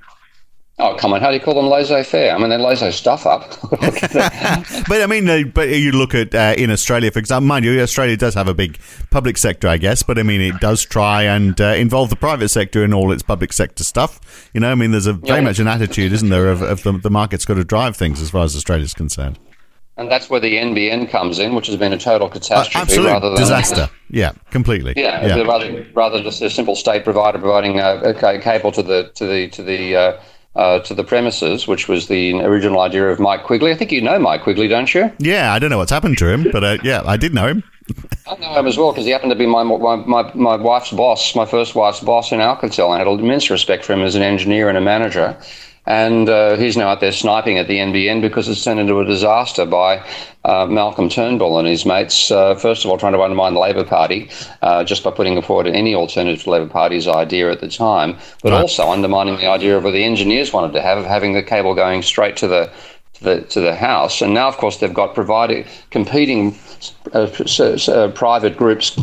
Oh 0.85 0.97
come 0.97 1.13
on! 1.13 1.21
How 1.21 1.29
do 1.29 1.35
you 1.35 1.41
call 1.41 1.55
them 1.55 1.69
laissez-faire? 1.69 2.35
I 2.35 2.39
mean, 2.39 2.51
they 2.51 2.59
laissez 2.59 2.91
stuff 2.91 3.25
up. 3.25 3.49
but 3.71 5.01
I 5.01 5.07
mean, 5.09 5.51
but 5.51 5.69
you 5.69 5.93
look 5.93 6.13
at 6.13 6.35
uh, 6.35 6.57
in 6.59 6.73
Australia, 6.73 7.09
for 7.13 7.21
example, 7.21 7.47
mind 7.47 7.65
you, 7.65 7.81
Australia 7.81 8.17
does 8.17 8.35
have 8.35 8.49
a 8.49 8.55
big 8.55 8.81
public 9.11 9.39
sector, 9.39 9.69
I 9.69 9.77
guess. 9.77 10.03
But 10.03 10.19
I 10.19 10.25
mean, 10.25 10.41
it 10.41 10.59
does 10.61 10.85
try 10.85 11.23
and 11.23 11.61
uh, 11.61 11.67
involve 11.67 12.11
the 12.11 12.17
private 12.17 12.49
sector 12.49 12.83
in 12.83 12.93
all 12.93 13.13
its 13.13 13.23
public 13.23 13.53
sector 13.53 13.85
stuff. 13.85 14.51
You 14.55 14.61
know, 14.61 14.73
I 14.73 14.75
mean, 14.75 14.91
there's 14.91 15.07
a 15.07 15.13
very 15.13 15.39
yeah. 15.39 15.45
much 15.45 15.61
an 15.61 15.69
attitude, 15.69 16.13
isn't 16.13 16.31
there, 16.31 16.49
of, 16.49 16.63
of 16.63 16.83
the, 16.83 16.99
the 16.99 17.11
market's 17.11 17.45
got 17.45 17.55
to 17.55 17.65
drive 17.65 17.97
things 17.97 18.21
as 18.21 18.31
far 18.31 18.43
as 18.43 18.57
Australia's 18.57 18.93
concerned. 18.93 19.39
And 19.97 20.11
that's 20.11 20.29
where 20.29 20.41
the 20.41 20.57
NBN 20.57 21.11
comes 21.11 21.39
in, 21.39 21.55
which 21.55 21.69
has 21.69 21.77
been 21.77 21.93
a 21.93 21.99
total 21.99 22.29
catastrophe. 22.29 22.77
Uh, 22.77 22.83
absolute 22.83 23.07
rather 23.07 23.29
than 23.29 23.39
disaster. 23.39 23.91
Yeah, 24.11 24.33
completely. 24.51 24.95
Yeah, 24.97 25.25
yeah. 25.27 25.43
rather 25.43 25.87
rather 25.95 26.23
just 26.23 26.43
a 26.43 26.51
simple 26.51 26.75
state 26.75 27.05
provider 27.05 27.39
providing 27.39 27.79
uh, 27.79 28.01
a 28.05 28.39
cable 28.41 28.73
to 28.73 28.83
the 28.83 29.13
to 29.15 29.27
the 29.27 29.49
to 29.51 29.63
the 29.63 29.97
uh, 29.97 30.21
uh, 30.55 30.81
to 30.81 30.95
the 30.95 31.05
premises, 31.05 31.67
which 31.67 31.89
was 31.89 32.09
the 32.09 32.35
original 32.41 32.81
idea 32.81 33.09
of 33.09 33.19
Mike 33.19 33.45
Quigley. 33.45 33.71
I 33.71 33.75
think 33.75 33.93
you 33.93 34.01
know 34.01 34.19
Mike 34.19 34.43
Quigley, 34.43 34.69
don't 34.69 34.93
you? 34.95 35.11
Yeah, 35.19 35.53
I 35.53 35.59
don't 35.59 35.71
know 35.71 35.79
what's 35.79 35.91
happened 35.91 36.19
to 36.19 36.29
him, 36.29 36.51
but 36.53 36.63
uh, 36.63 36.79
yeah, 36.83 37.03
I 37.05 37.17
did 37.17 37.35
know 37.35 37.47
him. 37.47 37.63
I 38.27 38.37
know 38.37 38.55
him 38.55 38.67
as 38.67 38.77
well 38.77 38.93
because 38.93 39.05
he 39.05 39.11
happened 39.11 39.33
to 39.33 39.37
be 39.37 39.47
my, 39.47 39.63
my, 39.63 39.97
my, 39.97 40.33
my 40.35 40.57
wife's 40.57 40.93
boss, 40.93 41.35
my 41.35 41.47
first 41.47 41.75
wife's 41.75 42.01
boss 42.01 42.33
in 42.33 42.39
Alcatel. 42.39 42.87
And 42.87 42.95
I 42.95 42.99
had 42.99 43.07
a 43.07 43.11
immense 43.11 43.51
respect 43.51 43.85
for 43.85 43.93
him 43.93 44.03
as 44.03 44.15
an 44.15 44.23
engineer 44.23 44.69
and 44.69 44.79
a 44.79 44.81
manager. 44.81 45.37
And 45.85 46.29
uh, 46.29 46.57
he's 46.57 46.77
now 46.77 46.89
out 46.89 47.01
there 47.01 47.11
sniping 47.11 47.59
at 47.59 47.67
the 47.67 47.79
NBN 47.79 48.21
because 48.21 48.49
it's 48.49 48.63
turned 48.63 48.79
into 48.79 49.01
a 49.01 49.05
disaster 49.05 49.67
by 49.67 50.07
uh, 50.45 50.67
Malcolm 50.67 51.09
Turnbull 51.09 51.59
and 51.59 51.67
his 51.67 51.85
mates, 51.85 52.31
uh, 52.31 52.55
first 52.55 52.85
of 52.85 52.91
all, 52.91 52.99
trying 52.99 53.15
to 53.15 53.21
undermine 53.21 53.55
the 53.55 53.61
Labor 53.61 53.85
Party 53.85 54.31
uh, 54.63 54.85
just 54.85 55.03
by 55.03 55.11
putting 55.11 55.41
forward 55.43 55.67
any 55.67 55.95
alternative 55.95 56.45
to 56.45 56.51
Labor 56.51 56.69
Party's 56.69 57.09
idea 57.09 57.51
at 57.51 57.61
the 57.61 57.69
time, 57.69 58.17
but 58.43 58.53
right. 58.53 58.61
also 58.61 58.91
undermining 58.91 59.37
the 59.37 59.47
idea 59.47 59.77
of 59.77 59.83
what 59.83 59.93
the 59.93 60.05
engineers 60.05 60.53
wanted 60.53 60.73
to 60.73 60.81
have 60.81 60.99
of 60.99 61.05
having 61.05 61.33
the 61.33 61.43
cable 61.43 61.75
going 61.75 62.03
straight 62.03 62.37
to 62.37 62.47
the 62.47 62.71
to 63.15 63.25
the, 63.25 63.41
to 63.43 63.61
the 63.61 63.75
house. 63.75 64.23
And 64.23 64.35
now, 64.35 64.49
of 64.49 64.57
course, 64.57 64.79
they've 64.79 64.95
got 64.95 65.15
providing 65.15 65.65
competing 65.91 66.57
uh, 67.13 67.29
uh, 67.59 68.09
private 68.15 68.57
groups 68.57 68.97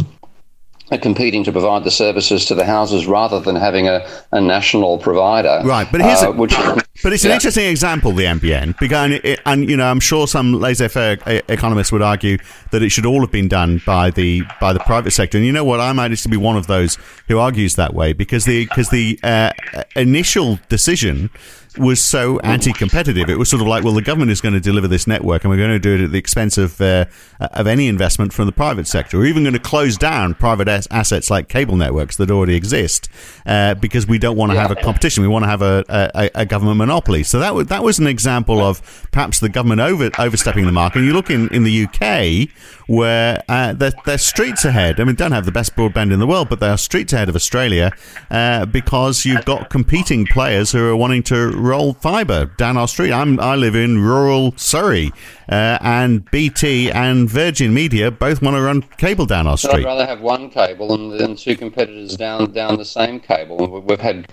competing 0.97 1.43
to 1.43 1.51
provide 1.51 1.83
the 1.83 1.91
services 1.91 2.45
to 2.45 2.55
the 2.55 2.65
houses 2.65 3.05
rather 3.05 3.39
than 3.39 3.55
having 3.55 3.87
a, 3.87 4.07
a 4.31 4.41
national 4.41 4.97
provider. 4.97 5.61
Right, 5.63 5.87
but 5.91 6.01
here's 6.01 6.23
uh, 6.23 6.29
a, 6.29 6.31
which, 6.31 6.55
but 7.03 7.13
it's 7.13 7.23
yeah. 7.23 7.31
an 7.31 7.35
interesting 7.35 7.65
example, 7.65 8.11
the 8.11 8.25
NBN, 8.25 8.77
because 8.79 9.11
it, 9.23 9.39
and 9.45 9.69
you 9.69 9.77
know 9.77 9.89
I'm 9.89 9.99
sure 9.99 10.27
some 10.27 10.53
laissez-faire 10.53 11.17
economists 11.47 11.91
would 11.91 12.01
argue 12.01 12.37
that 12.71 12.83
it 12.83 12.89
should 12.89 13.05
all 13.05 13.21
have 13.21 13.31
been 13.31 13.47
done 13.47 13.81
by 13.85 14.09
the 14.09 14.43
by 14.59 14.73
the 14.73 14.79
private 14.79 15.11
sector. 15.11 15.37
And 15.37 15.45
you 15.45 15.53
know 15.53 15.63
what, 15.63 15.79
I 15.79 15.93
might 15.93 16.09
to 16.17 16.29
be 16.29 16.37
one 16.37 16.57
of 16.57 16.67
those 16.67 16.97
who 17.27 17.37
argues 17.37 17.75
that 17.75 17.93
way 17.93 18.13
because 18.13 18.45
the 18.45 18.65
because 18.65 18.89
the 18.89 19.19
uh, 19.23 19.51
initial 19.95 20.59
decision 20.69 21.29
was 21.79 22.03
so 22.03 22.39
anti-competitive. 22.39 23.29
It 23.29 23.37
was 23.37 23.49
sort 23.49 23.61
of 23.61 23.67
like, 23.67 23.83
well, 23.83 23.93
the 23.93 24.01
government 24.01 24.31
is 24.31 24.41
going 24.41 24.53
to 24.53 24.59
deliver 24.59 24.87
this 24.87 25.07
network, 25.07 25.43
and 25.43 25.51
we're 25.51 25.57
going 25.57 25.69
to 25.69 25.79
do 25.79 25.95
it 25.95 26.01
at 26.01 26.11
the 26.11 26.17
expense 26.17 26.57
of 26.57 26.79
uh, 26.81 27.05
of 27.39 27.67
any 27.67 27.87
investment 27.87 28.33
from 28.33 28.45
the 28.45 28.51
private 28.51 28.87
sector. 28.87 29.17
We're 29.17 29.25
even 29.25 29.43
going 29.43 29.53
to 29.53 29.59
close 29.59 29.97
down 29.97 30.33
private 30.33 30.67
assets 30.67 31.29
like 31.29 31.47
cable 31.49 31.75
networks 31.75 32.17
that 32.17 32.31
already 32.31 32.55
exist 32.55 33.09
uh, 33.45 33.75
because 33.75 34.07
we 34.07 34.17
don't 34.17 34.37
want 34.37 34.51
to 34.51 34.55
yeah. 34.55 34.61
have 34.61 34.71
a 34.71 34.75
competition. 34.75 35.21
We 35.21 35.29
want 35.29 35.43
to 35.43 35.49
have 35.49 35.61
a, 35.61 35.85
a, 35.89 36.29
a, 36.35 36.45
government 36.45 36.77
monopoly. 36.77 37.23
So 37.23 37.39
that 37.39 37.55
was 37.55 37.67
that 37.67 37.83
was 37.83 37.99
an 37.99 38.07
example 38.07 38.59
of 38.59 39.07
perhaps 39.11 39.39
the 39.39 39.49
government 39.49 39.81
over 39.81 40.09
overstepping 40.19 40.65
the 40.65 40.71
mark. 40.71 40.95
And 40.95 41.05
you 41.05 41.13
look 41.13 41.29
in, 41.29 41.47
in 41.53 41.63
the 41.63 41.85
UK 41.85 42.49
where 42.89 43.43
uh, 43.47 43.71
they're, 43.73 43.93
they're, 44.03 44.17
streets 44.17 44.65
ahead. 44.65 44.99
I 44.99 45.03
mean, 45.03 45.13
don't 45.13 45.31
have 45.31 45.45
the 45.45 45.51
best 45.51 45.75
broadband 45.75 46.11
in 46.11 46.17
the 46.17 46.25
world, 46.25 46.49
but 46.49 46.59
they 46.59 46.67
are 46.67 46.77
streets 46.77 47.13
ahead 47.13 47.29
of 47.29 47.35
Australia 47.35 47.91
uh, 48.31 48.65
because 48.65 49.25
you've 49.25 49.45
got 49.45 49.69
competing 49.69 50.25
players 50.25 50.71
who 50.71 50.89
are 50.89 50.95
wanting 50.95 51.21
to 51.23 51.51
roll 51.51 51.93
fibre 51.93 52.45
down 52.57 52.77
our 52.77 52.87
street. 52.87 53.11
I'm, 53.11 53.39
I 53.39 53.55
live 53.55 53.75
in 53.75 53.99
rural 53.99 54.53
Surrey, 54.57 55.11
uh, 55.47 55.77
and 55.81 56.29
BT 56.31 56.91
and 56.91 57.29
Virgin 57.29 57.75
Media 57.75 58.09
both 58.09 58.41
want 58.41 58.57
to 58.57 58.61
run 58.61 58.81
cable 58.97 59.27
down 59.27 59.45
our 59.45 59.57
street. 59.57 59.85
I'd 59.85 59.85
rather 59.85 60.07
have 60.07 60.21
one 60.21 60.49
cable 60.49 60.95
and, 60.95 61.19
than 61.19 61.35
two 61.35 61.55
competitors 61.55 62.17
down 62.17 62.51
down 62.53 62.77
the 62.77 62.85
same 62.85 63.19
cable. 63.19 63.81
We've 63.81 63.99
had 63.99 64.27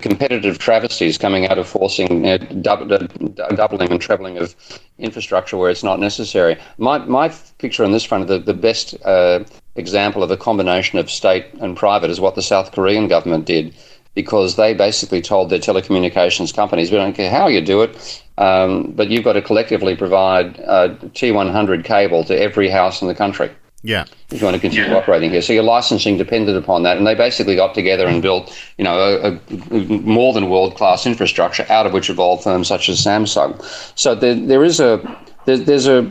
competitive 0.00 0.58
travesties 0.58 1.18
coming 1.18 1.46
out 1.46 1.58
of 1.58 1.68
forcing 1.68 2.26
uh, 2.26 2.38
doubling 2.38 3.92
and 3.92 4.00
trebling 4.00 4.38
of 4.38 4.56
infrastructure 4.98 5.56
where 5.56 5.70
it's 5.70 5.82
not 5.82 5.98
necessary. 5.98 6.56
My, 6.78 6.98
my 6.98 7.28
picture 7.58 7.84
on 7.84 7.91
this 7.92 8.04
front, 8.04 8.22
of 8.22 8.28
the, 8.28 8.38
the 8.38 8.58
best 8.58 8.94
uh, 9.04 9.44
example 9.76 10.22
of 10.22 10.30
a 10.30 10.36
combination 10.36 10.98
of 10.98 11.10
state 11.10 11.46
and 11.60 11.76
private 11.76 12.10
is 12.10 12.20
what 12.20 12.34
the 12.34 12.42
South 12.42 12.72
Korean 12.72 13.08
government 13.08 13.46
did 13.46 13.74
because 14.14 14.56
they 14.56 14.74
basically 14.74 15.22
told 15.22 15.48
their 15.50 15.58
telecommunications 15.58 16.54
companies, 16.54 16.90
we 16.90 16.98
don't 16.98 17.14
care 17.14 17.30
how 17.30 17.48
you 17.48 17.60
do 17.60 17.82
it, 17.82 18.22
um, 18.38 18.92
but 18.92 19.08
you've 19.08 19.24
got 19.24 19.32
to 19.34 19.42
collectively 19.42 19.96
provide 19.96 20.60
uh, 20.60 20.94
T100 21.14 21.84
cable 21.84 22.24
to 22.24 22.38
every 22.38 22.68
house 22.68 23.00
in 23.00 23.08
the 23.08 23.14
country. 23.14 23.50
Yeah. 23.84 24.04
If 24.30 24.40
you 24.40 24.44
want 24.44 24.54
to 24.54 24.60
continue 24.60 24.90
yeah. 24.90 24.96
operating 24.96 25.30
here. 25.30 25.42
So 25.42 25.52
your 25.52 25.64
licensing 25.64 26.16
depended 26.16 26.56
upon 26.56 26.84
that. 26.84 26.96
And 26.98 27.06
they 27.06 27.16
basically 27.16 27.56
got 27.56 27.74
together 27.74 28.06
and 28.06 28.22
built, 28.22 28.56
you 28.78 28.84
know, 28.84 28.96
a, 28.96 29.74
a 29.74 29.80
more 29.88 30.32
than 30.32 30.48
world 30.48 30.76
class 30.76 31.04
infrastructure 31.04 31.66
out 31.68 31.84
of 31.84 31.92
which 31.92 32.08
evolved 32.08 32.44
firms 32.44 32.68
such 32.68 32.88
as 32.88 33.00
Samsung. 33.04 33.60
So 33.98 34.14
there, 34.14 34.36
there 34.36 34.62
is 34.62 34.78
a, 34.78 35.00
there, 35.46 35.58
there's 35.58 35.88
a, 35.88 36.08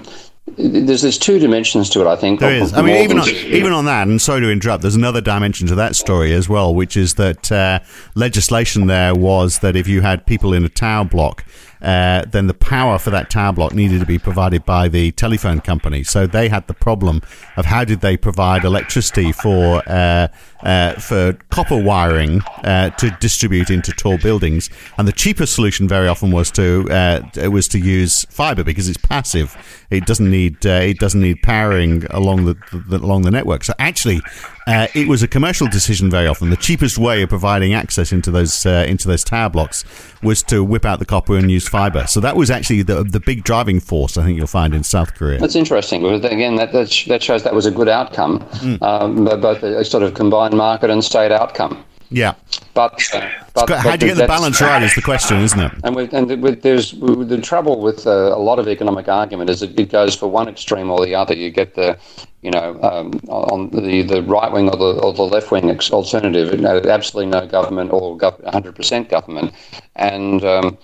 there's 0.47 1.01
there's 1.01 1.17
two 1.17 1.39
dimensions 1.39 1.89
to 1.91 2.01
it. 2.01 2.07
I 2.07 2.15
think 2.15 2.39
there 2.39 2.53
is. 2.53 2.73
I 2.73 2.81
mean, 2.81 3.03
even 3.03 3.19
on, 3.19 3.29
even 3.29 3.71
on 3.73 3.85
that, 3.85 4.07
and 4.07 4.21
sorry 4.21 4.41
to 4.41 4.51
interrupt. 4.51 4.81
There's 4.81 4.95
another 4.95 5.21
dimension 5.21 5.67
to 5.67 5.75
that 5.75 5.95
story 5.95 6.33
as 6.33 6.49
well, 6.49 6.73
which 6.73 6.97
is 6.97 7.15
that 7.15 7.51
uh, 7.51 7.79
legislation 8.15 8.87
there 8.87 9.13
was 9.15 9.59
that 9.59 9.75
if 9.75 9.87
you 9.87 10.01
had 10.01 10.25
people 10.25 10.53
in 10.53 10.65
a 10.65 10.69
tower 10.69 11.05
block 11.05 11.45
uh, 11.81 12.23
then 12.25 12.47
the 12.47 12.53
power 12.53 12.99
for 12.99 13.09
that 13.09 13.29
tower 13.29 13.53
block 13.53 13.73
needed 13.73 13.99
to 13.99 14.05
be 14.05 14.19
provided 14.19 14.65
by 14.65 14.87
the 14.87 15.11
telephone 15.11 15.59
company. 15.59 16.03
So 16.03 16.27
they 16.27 16.49
had 16.49 16.67
the 16.67 16.73
problem 16.73 17.21
of 17.57 17.65
how 17.65 17.83
did 17.83 18.01
they 18.01 18.17
provide 18.17 18.63
electricity 18.63 19.31
for 19.31 19.81
uh, 19.87 20.27
uh, 20.63 20.93
for 20.93 21.33
copper 21.49 21.81
wiring 21.81 22.41
uh, 22.63 22.91
to 22.91 23.09
distribute 23.19 23.69
into 23.69 23.91
tall 23.91 24.17
buildings, 24.17 24.69
and 24.97 25.07
the 25.07 25.11
cheapest 25.11 25.55
solution 25.55 25.87
very 25.87 26.07
often 26.07 26.31
was 26.31 26.51
to 26.51 26.87
uh, 26.91 27.49
was 27.49 27.67
to 27.69 27.79
use 27.79 28.25
fiber 28.29 28.63
because 28.63 28.87
it's 28.87 28.97
passive. 28.97 29.55
It 29.89 30.05
doesn't 30.05 30.29
need 30.29 30.63
it 30.65 30.99
doesn't 30.99 31.21
need 31.21 31.41
powering 31.41 32.05
along 32.11 32.45
the, 32.45 32.55
the 32.87 32.97
along 32.97 33.23
the 33.23 33.31
network. 33.31 33.63
So 33.63 33.73
actually, 33.79 34.21
uh, 34.67 34.87
it 34.93 35.07
was 35.07 35.23
a 35.23 35.27
commercial 35.27 35.67
decision 35.67 36.09
very 36.09 36.27
often. 36.27 36.49
The 36.49 36.57
cheapest 36.57 36.97
way 36.97 37.21
of 37.21 37.29
providing 37.29 37.73
access 37.73 38.11
into 38.11 38.31
those 38.31 38.65
uh, 38.65 38.85
into 38.87 39.07
those 39.07 39.23
tower 39.23 39.49
blocks 39.49 39.83
was 40.21 40.43
to 40.43 40.63
whip 40.63 40.85
out 40.85 40.99
the 40.99 41.05
copper 41.05 41.35
and 41.35 41.49
use 41.49 41.67
fiber. 41.67 42.07
So 42.07 42.19
that 42.19 42.35
was 42.35 42.51
actually 42.51 42.83
the 42.83 43.03
the 43.03 43.19
big 43.19 43.43
driving 43.43 43.79
force. 43.79 44.17
I 44.17 44.23
think 44.23 44.37
you'll 44.37 44.47
find 44.47 44.73
in 44.73 44.83
South 44.83 45.15
Korea. 45.15 45.39
That's 45.39 45.55
interesting. 45.55 46.05
Again, 46.05 46.55
that 46.55 46.71
that, 46.73 47.21
shows 47.23 47.43
that 47.43 47.53
was 47.53 47.65
a 47.65 47.71
good 47.71 47.89
outcome, 47.89 48.39
mm. 48.39 48.81
um, 48.81 49.25
both 49.41 49.63
a 49.63 49.83
sort 49.85 50.03
of 50.03 50.13
combined 50.13 50.55
market 50.55 50.89
and 50.89 51.03
state 51.03 51.31
outcome. 51.31 51.83
Yeah. 52.11 52.33
But, 52.73 53.01
uh, 53.13 53.29
but 53.53 53.69
how 53.69 53.95
do 53.95 54.05
you 54.05 54.13
get 54.13 54.21
the 54.21 54.27
balance 54.27 54.61
right 54.61 54.83
is 54.83 54.93
the 54.95 55.01
question, 55.01 55.37
isn't 55.37 55.59
it? 55.59 55.71
And, 55.83 55.95
with, 55.95 56.13
and 56.13 56.41
with, 56.41 56.61
there's 56.61 56.93
with 56.93 57.29
the 57.29 57.39
trouble 57.39 57.81
with 57.81 58.05
uh, 58.05 58.35
a 58.35 58.39
lot 58.39 58.59
of 58.59 58.67
economic 58.67 59.07
argument 59.07 59.49
is 59.49 59.61
it, 59.61 59.79
it 59.79 59.89
goes 59.89 60.13
for 60.15 60.27
one 60.27 60.49
extreme 60.49 60.91
or 60.91 61.03
the 61.05 61.15
other. 61.15 61.33
You 61.33 61.51
get 61.51 61.75
the 61.75 61.97
you 62.41 62.51
know 62.51 62.79
um, 62.81 63.11
on 63.27 63.69
the, 63.69 64.01
the 64.01 64.23
right 64.23 64.51
wing 64.51 64.69
or 64.69 64.75
the, 64.75 64.99
or 65.01 65.13
the 65.13 65.23
left 65.23 65.51
wing 65.51 65.69
alternative. 65.69 66.65
Absolutely 66.65 67.31
no 67.31 67.45
government 67.47 67.91
or 67.91 68.17
100% 68.17 69.09
government, 69.09 69.53
and 69.95 70.43
um, 70.43 70.77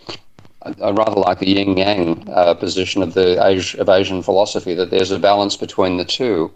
I 0.62 0.92
rather 0.92 1.20
like 1.20 1.40
the 1.40 1.50
yin 1.50 1.78
yang 1.78 2.28
uh, 2.30 2.54
position 2.54 3.02
of 3.02 3.14
the 3.14 3.42
of 3.80 3.90
Asian 3.90 4.22
philosophy 4.22 4.74
that 4.76 4.92
there's 4.92 5.12
a 5.12 5.20
balance 5.20 5.56
between 5.56 5.98
the 5.98 6.06
two, 6.06 6.52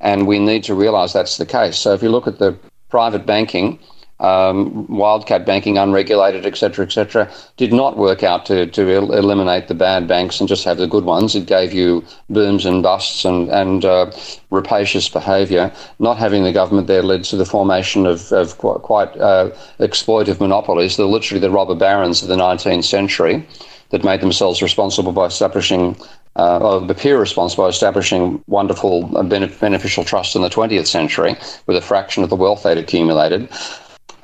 and 0.00 0.26
we 0.26 0.38
need 0.38 0.64
to 0.64 0.74
realise 0.74 1.12
that's 1.12 1.36
the 1.36 1.46
case. 1.46 1.78
So 1.78 1.92
if 1.94 2.02
you 2.02 2.10
look 2.10 2.26
at 2.26 2.38
the 2.38 2.56
private 2.88 3.26
banking 3.26 3.78
um, 4.20 4.86
wildcat 4.88 5.44
banking, 5.44 5.76
unregulated, 5.76 6.46
etc., 6.46 6.86
etc., 6.86 7.30
did 7.56 7.72
not 7.72 7.96
work 7.96 8.22
out 8.22 8.46
to, 8.46 8.66
to 8.66 8.94
el- 8.94 9.12
eliminate 9.12 9.68
the 9.68 9.74
bad 9.74 10.08
banks 10.08 10.40
and 10.40 10.48
just 10.48 10.64
have 10.64 10.78
the 10.78 10.86
good 10.86 11.04
ones. 11.04 11.34
It 11.34 11.46
gave 11.46 11.72
you 11.72 12.04
booms 12.30 12.64
and 12.64 12.82
busts 12.82 13.24
and, 13.24 13.50
and 13.50 13.84
uh, 13.84 14.10
rapacious 14.50 15.08
behaviour. 15.08 15.72
Not 15.98 16.16
having 16.16 16.44
the 16.44 16.52
government 16.52 16.86
there 16.86 17.02
led 17.02 17.24
to 17.24 17.36
the 17.36 17.44
formation 17.44 18.06
of, 18.06 18.32
of 18.32 18.58
quite, 18.58 18.82
quite 18.82 19.16
uh, 19.18 19.50
exploitive 19.80 20.40
monopolies. 20.40 20.96
They're 20.96 21.06
literally 21.06 21.40
the 21.40 21.50
robber 21.50 21.74
barons 21.74 22.22
of 22.22 22.28
the 22.28 22.36
19th 22.36 22.84
century 22.84 23.46
that 23.90 24.04
made 24.04 24.20
themselves 24.20 24.62
responsible 24.62 25.12
by 25.12 25.26
establishing 25.26 25.96
uh, 26.36 26.58
or 26.58 26.90
appear 26.90 27.18
responsible 27.18 27.64
by 27.64 27.68
establishing 27.68 28.42
wonderful 28.46 29.16
uh, 29.16 29.22
beneficial 29.22 30.04
trusts 30.04 30.34
in 30.34 30.42
the 30.42 30.50
20th 30.50 30.86
century 30.86 31.34
with 31.66 31.76
a 31.76 31.80
fraction 31.80 32.22
of 32.22 32.30
the 32.30 32.36
wealth 32.36 32.62
they'd 32.62 32.78
accumulated. 32.78 33.48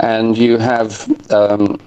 And 0.02 0.36
you 0.36 0.58
have 0.58 1.08
um, 1.32 1.78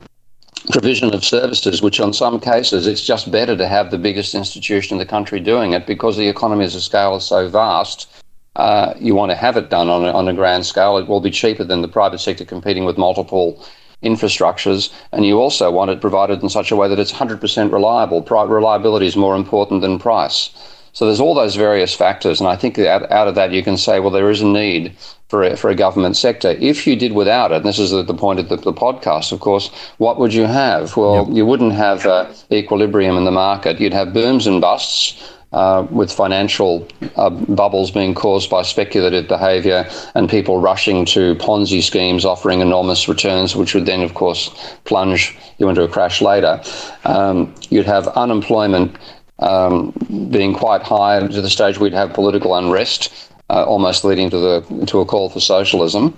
provision 0.71 1.13
of 1.13 1.23
services, 1.23 1.81
which 1.81 1.99
on 1.99 2.13
some 2.13 2.39
cases 2.39 2.87
it's 2.87 3.01
just 3.01 3.29
better 3.29 3.55
to 3.57 3.67
have 3.67 3.91
the 3.91 3.97
biggest 3.97 4.33
institution 4.33 4.95
in 4.95 4.99
the 4.99 5.05
country 5.05 5.39
doing 5.39 5.73
it 5.73 5.85
because 5.85 6.17
the 6.17 6.27
economies 6.27 6.75
of 6.75 6.81
scale 6.81 7.15
is 7.15 7.25
so 7.25 7.47
vast. 7.49 8.07
Uh, 8.55 8.93
you 8.97 9.13
want 9.13 9.31
to 9.31 9.35
have 9.35 9.57
it 9.57 9.69
done 9.69 9.89
on 9.89 10.05
a, 10.05 10.11
on 10.11 10.27
a 10.29 10.33
grand 10.33 10.65
scale. 10.65 10.97
It 10.97 11.07
will 11.07 11.19
be 11.19 11.29
cheaper 11.29 11.65
than 11.65 11.81
the 11.81 11.89
private 11.89 12.19
sector 12.19 12.45
competing 12.45 12.85
with 12.85 12.97
multiple 12.97 13.63
infrastructures, 14.01 14.93
and 15.11 15.25
you 15.25 15.39
also 15.39 15.69
want 15.71 15.91
it 15.91 15.99
provided 15.99 16.41
in 16.41 16.49
such 16.49 16.71
a 16.71 16.75
way 16.75 16.87
that 16.87 16.99
it's 16.99 17.11
100% 17.11 17.71
reliable. 17.71 18.21
Reliability 18.21 19.07
is 19.07 19.15
more 19.15 19.35
important 19.35 19.81
than 19.81 19.99
price. 19.99 20.51
So 20.95 21.05
there's 21.05 21.19
all 21.19 21.35
those 21.35 21.57
various 21.57 21.93
factors, 21.93 22.39
and 22.39 22.47
I 22.47 22.55
think 22.55 22.79
out, 22.79 23.11
out 23.11 23.27
of 23.27 23.35
that 23.35 23.51
you 23.51 23.61
can 23.61 23.75
say, 23.75 23.99
well, 23.99 24.11
there 24.11 24.31
is 24.31 24.39
a 24.39 24.47
need 24.47 24.95
for 25.27 25.43
a, 25.43 25.57
for 25.57 25.69
a 25.69 25.75
government 25.75 26.15
sector. 26.15 26.51
If 26.51 26.87
you 26.87 26.95
did 26.95 27.11
without 27.11 27.51
it, 27.51 27.57
and 27.57 27.65
this 27.65 27.79
is 27.79 27.91
the, 27.91 28.01
the 28.01 28.13
point 28.13 28.39
of 28.39 28.47
the, 28.47 28.55
the, 28.55 28.71
podcast, 28.71 29.33
of 29.33 29.41
course, 29.41 29.69
what 29.97 30.17
would 30.19 30.33
you 30.33 30.45
have? 30.45 30.95
Well, 30.95 31.27
yep. 31.27 31.35
you 31.35 31.45
wouldn't 31.45 31.73
have 31.73 32.05
uh, 32.05 32.31
equilibrium 32.49 33.17
in 33.17 33.25
the 33.25 33.31
market. 33.31 33.81
You'd 33.81 33.91
have 33.91 34.13
booms 34.13 34.47
and 34.47 34.61
busts. 34.61 35.31
Uh, 35.53 35.87
with 35.89 36.11
financial 36.11 36.85
uh, 37.15 37.29
bubbles 37.29 37.89
being 37.89 38.13
caused 38.13 38.49
by 38.49 38.61
speculative 38.61 39.25
behaviour 39.25 39.89
and 40.13 40.29
people 40.29 40.59
rushing 40.59 41.05
to 41.05 41.33
Ponzi 41.35 41.81
schemes 41.81 42.25
offering 42.25 42.59
enormous 42.59 43.07
returns, 43.07 43.55
which 43.55 43.73
would 43.73 43.85
then, 43.85 44.01
of 44.01 44.15
course, 44.15 44.49
plunge 44.83 45.37
you 45.57 45.69
into 45.69 45.81
a 45.81 45.87
crash 45.87 46.21
later. 46.21 46.61
Um, 47.05 47.55
you'd 47.69 47.85
have 47.85 48.05
unemployment 48.09 48.97
um, 49.39 49.91
being 50.31 50.53
quite 50.53 50.81
high 50.83 51.19
to 51.19 51.41
the 51.41 51.49
stage 51.49 51.77
we'd 51.79 51.93
have 51.93 52.13
political 52.13 52.55
unrest 52.55 53.31
uh, 53.49 53.63
almost 53.63 54.03
leading 54.03 54.29
to 54.29 54.39
the 54.39 54.85
to 54.87 54.99
a 54.99 55.05
call 55.05 55.29
for 55.29 55.39
socialism. 55.39 56.17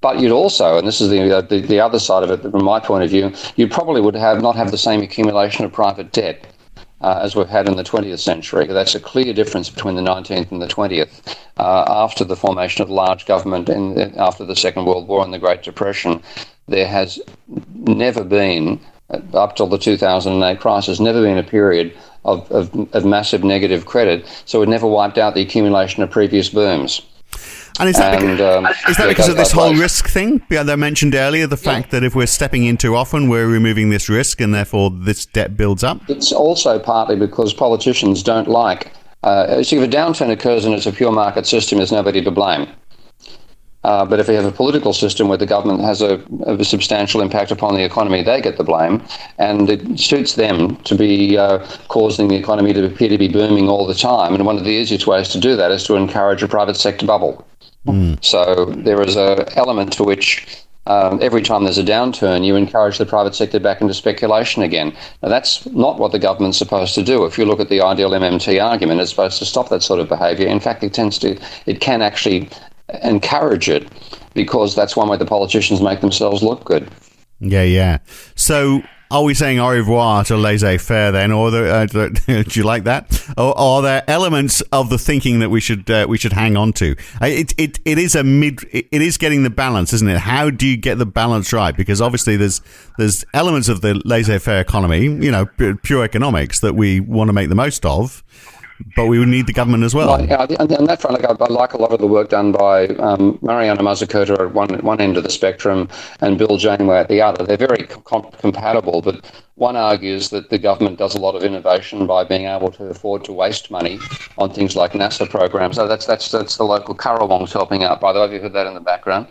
But 0.00 0.20
you'd 0.20 0.32
also, 0.32 0.78
and 0.78 0.86
this 0.86 1.00
is 1.00 1.08
the, 1.08 1.44
the, 1.48 1.60
the 1.60 1.80
other 1.80 1.98
side 1.98 2.22
of 2.22 2.30
it 2.30 2.42
from 2.48 2.64
my 2.64 2.78
point 2.78 3.02
of 3.02 3.10
view, 3.10 3.32
you 3.56 3.66
probably 3.66 4.00
would 4.00 4.14
have 4.14 4.40
not 4.40 4.54
have 4.54 4.70
the 4.70 4.78
same 4.78 5.02
accumulation 5.02 5.64
of 5.64 5.72
private 5.72 6.12
debt. 6.12 6.46
Uh, 7.00 7.20
as 7.22 7.36
we've 7.36 7.48
had 7.48 7.68
in 7.68 7.76
the 7.76 7.84
20th 7.84 8.18
century. 8.18 8.66
That's 8.66 8.96
a 8.96 8.98
clear 8.98 9.32
difference 9.32 9.70
between 9.70 9.94
the 9.94 10.02
19th 10.02 10.50
and 10.50 10.60
the 10.60 10.66
20th. 10.66 11.36
Uh, 11.56 11.84
after 11.86 12.24
the 12.24 12.34
formation 12.34 12.82
of 12.82 12.90
large 12.90 13.24
government 13.24 13.68
and 13.68 13.96
after 14.16 14.44
the 14.44 14.56
Second 14.56 14.84
World 14.84 15.06
War 15.06 15.22
and 15.22 15.32
the 15.32 15.38
Great 15.38 15.62
Depression, 15.62 16.20
there 16.66 16.88
has 16.88 17.20
never 17.72 18.24
been, 18.24 18.80
up 19.32 19.54
till 19.54 19.68
the 19.68 19.78
2008 19.78 20.58
crisis, 20.58 20.98
never 20.98 21.22
been 21.22 21.38
a 21.38 21.44
period 21.44 21.96
of, 22.24 22.50
of, 22.50 22.94
of 22.94 23.04
massive 23.04 23.44
negative 23.44 23.86
credit, 23.86 24.26
so 24.44 24.62
it 24.62 24.68
never 24.68 24.86
wiped 24.86 25.18
out 25.18 25.34
the 25.34 25.42
accumulation 25.42 26.02
of 26.02 26.10
previous 26.10 26.48
booms. 26.48 27.02
And 27.80 27.88
is 27.88 27.96
that, 27.96 28.20
and, 28.20 28.36
because, 28.36 28.56
um, 28.56 28.66
is 28.90 28.96
that 28.96 29.08
because 29.08 29.28
of 29.28 29.36
this 29.36 29.52
whole 29.52 29.72
risk 29.74 30.08
thing 30.08 30.42
that 30.50 30.68
I 30.68 30.74
mentioned 30.74 31.14
earlier? 31.14 31.46
The 31.46 31.56
fact 31.56 31.86
yeah. 31.86 32.00
that 32.00 32.06
if 32.06 32.14
we're 32.14 32.26
stepping 32.26 32.64
in 32.64 32.76
too 32.76 32.96
often, 32.96 33.28
we're 33.28 33.46
removing 33.46 33.90
this 33.90 34.08
risk, 34.08 34.40
and 34.40 34.52
therefore 34.52 34.90
this 34.90 35.26
debt 35.26 35.56
builds 35.56 35.84
up. 35.84 36.00
It's 36.08 36.32
also 36.32 36.80
partly 36.80 37.14
because 37.14 37.54
politicians 37.54 38.22
don't 38.24 38.48
like. 38.48 38.92
Uh, 39.22 39.62
so 39.62 39.76
if 39.76 39.82
a 39.82 39.88
downturn 39.88 40.30
occurs 40.30 40.64
and 40.64 40.74
it's 40.74 40.86
a 40.86 40.92
pure 40.92 41.12
market 41.12 41.46
system, 41.46 41.78
there's 41.78 41.92
nobody 41.92 42.22
to 42.22 42.30
blame. 42.30 42.68
Uh, 43.84 44.04
but 44.04 44.18
if 44.18 44.26
we 44.26 44.34
have 44.34 44.44
a 44.44 44.50
political 44.50 44.92
system 44.92 45.28
where 45.28 45.38
the 45.38 45.46
government 45.46 45.80
has 45.80 46.02
a, 46.02 46.20
a, 46.46 46.64
substantial 46.64 47.20
impact 47.20 47.52
upon 47.52 47.74
the 47.74 47.84
economy, 47.84 48.22
they 48.22 48.40
get 48.40 48.56
the 48.56 48.64
blame, 48.64 49.00
and 49.38 49.70
it 49.70 49.98
suits 49.98 50.34
them 50.34 50.76
to 50.78 50.96
be 50.96 51.38
uh, 51.38 51.64
causing 51.86 52.26
the 52.26 52.34
economy 52.34 52.72
to 52.72 52.84
appear 52.86 53.08
to 53.08 53.18
be 53.18 53.28
booming 53.28 53.68
all 53.68 53.86
the 53.86 53.94
time. 53.94 54.34
And 54.34 54.44
one 54.44 54.58
of 54.58 54.64
the 54.64 54.70
easiest 54.70 55.06
ways 55.06 55.28
to 55.28 55.38
do 55.38 55.54
that 55.54 55.70
is 55.70 55.84
to 55.84 55.94
encourage 55.94 56.42
a 56.42 56.48
private 56.48 56.76
sector 56.76 57.06
bubble. 57.06 57.46
Mm. 57.86 58.22
So 58.22 58.66
there 58.66 59.00
is 59.00 59.14
an 59.14 59.44
element 59.54 59.92
to 59.94 60.04
which 60.04 60.64
um, 60.88 61.18
every 61.22 61.42
time 61.42 61.64
there's 61.64 61.78
a 61.78 61.84
downturn, 61.84 62.44
you 62.46 62.56
encourage 62.56 62.96
the 62.96 63.06
private 63.06 63.34
sector 63.34 63.60
back 63.60 63.82
into 63.82 63.92
speculation 63.92 64.62
again. 64.62 64.96
Now, 65.22 65.28
that's 65.28 65.66
not 65.66 65.98
what 65.98 66.12
the 66.12 66.18
government's 66.18 66.56
supposed 66.56 66.94
to 66.94 67.02
do. 67.02 67.26
If 67.26 67.36
you 67.36 67.44
look 67.44 67.60
at 67.60 67.68
the 67.68 67.82
ideal 67.82 68.10
MMT 68.10 68.64
argument, 68.64 69.00
it's 69.00 69.10
supposed 69.10 69.38
to 69.38 69.44
stop 69.44 69.68
that 69.68 69.82
sort 69.82 70.00
of 70.00 70.08
behaviour. 70.08 70.48
In 70.48 70.60
fact, 70.60 70.82
it 70.82 70.94
tends 70.94 71.18
to, 71.18 71.38
it 71.66 71.80
can 71.80 72.00
actually 72.00 72.48
encourage 73.02 73.68
it 73.68 73.88
because 74.34 74.74
that's 74.74 74.96
one 74.96 75.08
way 75.08 75.16
the 75.16 75.26
politicians 75.26 75.80
make 75.80 76.00
themselves 76.00 76.42
look 76.42 76.64
good. 76.64 76.88
Yeah, 77.40 77.62
yeah. 77.62 77.98
So 78.34 78.82
are 79.10 79.22
we 79.22 79.32
saying 79.32 79.58
au 79.58 79.70
revoir 79.70 80.24
to 80.24 80.36
laissez-faire 80.36 81.12
then, 81.12 81.32
or 81.32 81.50
the, 81.50 81.74
uh, 81.74 81.86
do 82.42 82.60
you 82.60 82.62
like 82.62 82.84
that? 82.84 83.24
Or, 83.38 83.58
are 83.58 83.82
there 83.82 84.04
elements 84.06 84.60
of 84.72 84.90
the 84.90 84.98
thinking 84.98 85.38
that 85.38 85.48
we 85.48 85.60
should 85.60 85.90
uh, 85.90 86.06
we 86.08 86.18
should 86.18 86.34
hang 86.34 86.56
on 86.56 86.72
to? 86.74 86.94
Uh, 87.20 87.26
it, 87.26 87.54
it 87.56 87.80
it 87.84 87.98
is 87.98 88.14
a 88.14 88.22
mid. 88.22 88.60
It 88.70 89.00
is 89.00 89.16
getting 89.16 89.44
the 89.44 89.50
balance, 89.50 89.92
isn't 89.94 90.08
it? 90.08 90.18
How 90.18 90.50
do 90.50 90.66
you 90.66 90.76
get 90.76 90.98
the 90.98 91.06
balance 91.06 91.52
right? 91.52 91.74
Because 91.74 92.02
obviously 92.02 92.36
there's 92.36 92.60
there's 92.98 93.24
elements 93.32 93.68
of 93.68 93.80
the 93.80 93.94
laissez-faire 94.04 94.60
economy, 94.60 95.04
you 95.04 95.30
know, 95.30 95.46
pure 95.82 96.04
economics 96.04 96.60
that 96.60 96.74
we 96.74 97.00
want 97.00 97.28
to 97.28 97.32
make 97.32 97.48
the 97.48 97.54
most 97.54 97.86
of 97.86 98.22
but 98.94 99.06
we 99.06 99.18
would 99.18 99.28
need 99.28 99.46
the 99.46 99.52
government 99.52 99.84
as 99.84 99.94
well. 99.94 100.24
yeah, 100.24 100.46
and 100.58 100.72
on 100.72 100.84
that 100.86 101.00
front, 101.00 101.20
like, 101.20 101.40
I, 101.40 101.44
like 101.52 101.72
a 101.72 101.78
lot 101.78 101.92
of 101.92 102.00
the 102.00 102.06
work 102.06 102.28
done 102.28 102.52
by 102.52 102.88
um, 102.88 103.38
Mariana 103.42 103.82
Mazzucato 103.82 104.38
at 104.38 104.54
one 104.54 104.78
one 104.80 105.00
end 105.00 105.16
of 105.16 105.24
the 105.24 105.30
spectrum 105.30 105.88
and 106.20 106.38
Bill 106.38 106.56
Janeway 106.56 106.98
at 106.98 107.08
the 107.08 107.20
other. 107.20 107.44
They're 107.44 107.56
very 107.56 107.86
com- 107.86 108.30
compatible, 108.38 109.02
but 109.02 109.24
one 109.56 109.76
argues 109.76 110.30
that 110.30 110.50
the 110.50 110.58
government 110.58 110.98
does 110.98 111.14
a 111.14 111.20
lot 111.20 111.34
of 111.34 111.42
innovation 111.42 112.06
by 112.06 112.24
being 112.24 112.46
able 112.46 112.70
to 112.72 112.84
afford 112.84 113.24
to 113.24 113.32
waste 113.32 113.70
money 113.70 113.98
on 114.38 114.52
things 114.52 114.76
like 114.76 114.92
NASA 114.92 115.28
programs. 115.28 115.76
So 115.76 115.88
that's 115.88 116.06
that's 116.06 116.30
that's 116.30 116.56
the 116.56 116.64
local 116.64 116.94
Currawongs 116.94 117.52
helping 117.52 117.82
out. 117.82 118.00
By 118.00 118.12
the 118.12 118.20
way, 118.20 118.26
have 118.26 118.32
you 118.32 118.40
heard 118.40 118.52
that 118.52 118.66
in 118.66 118.74
the 118.74 118.80
background. 118.80 119.26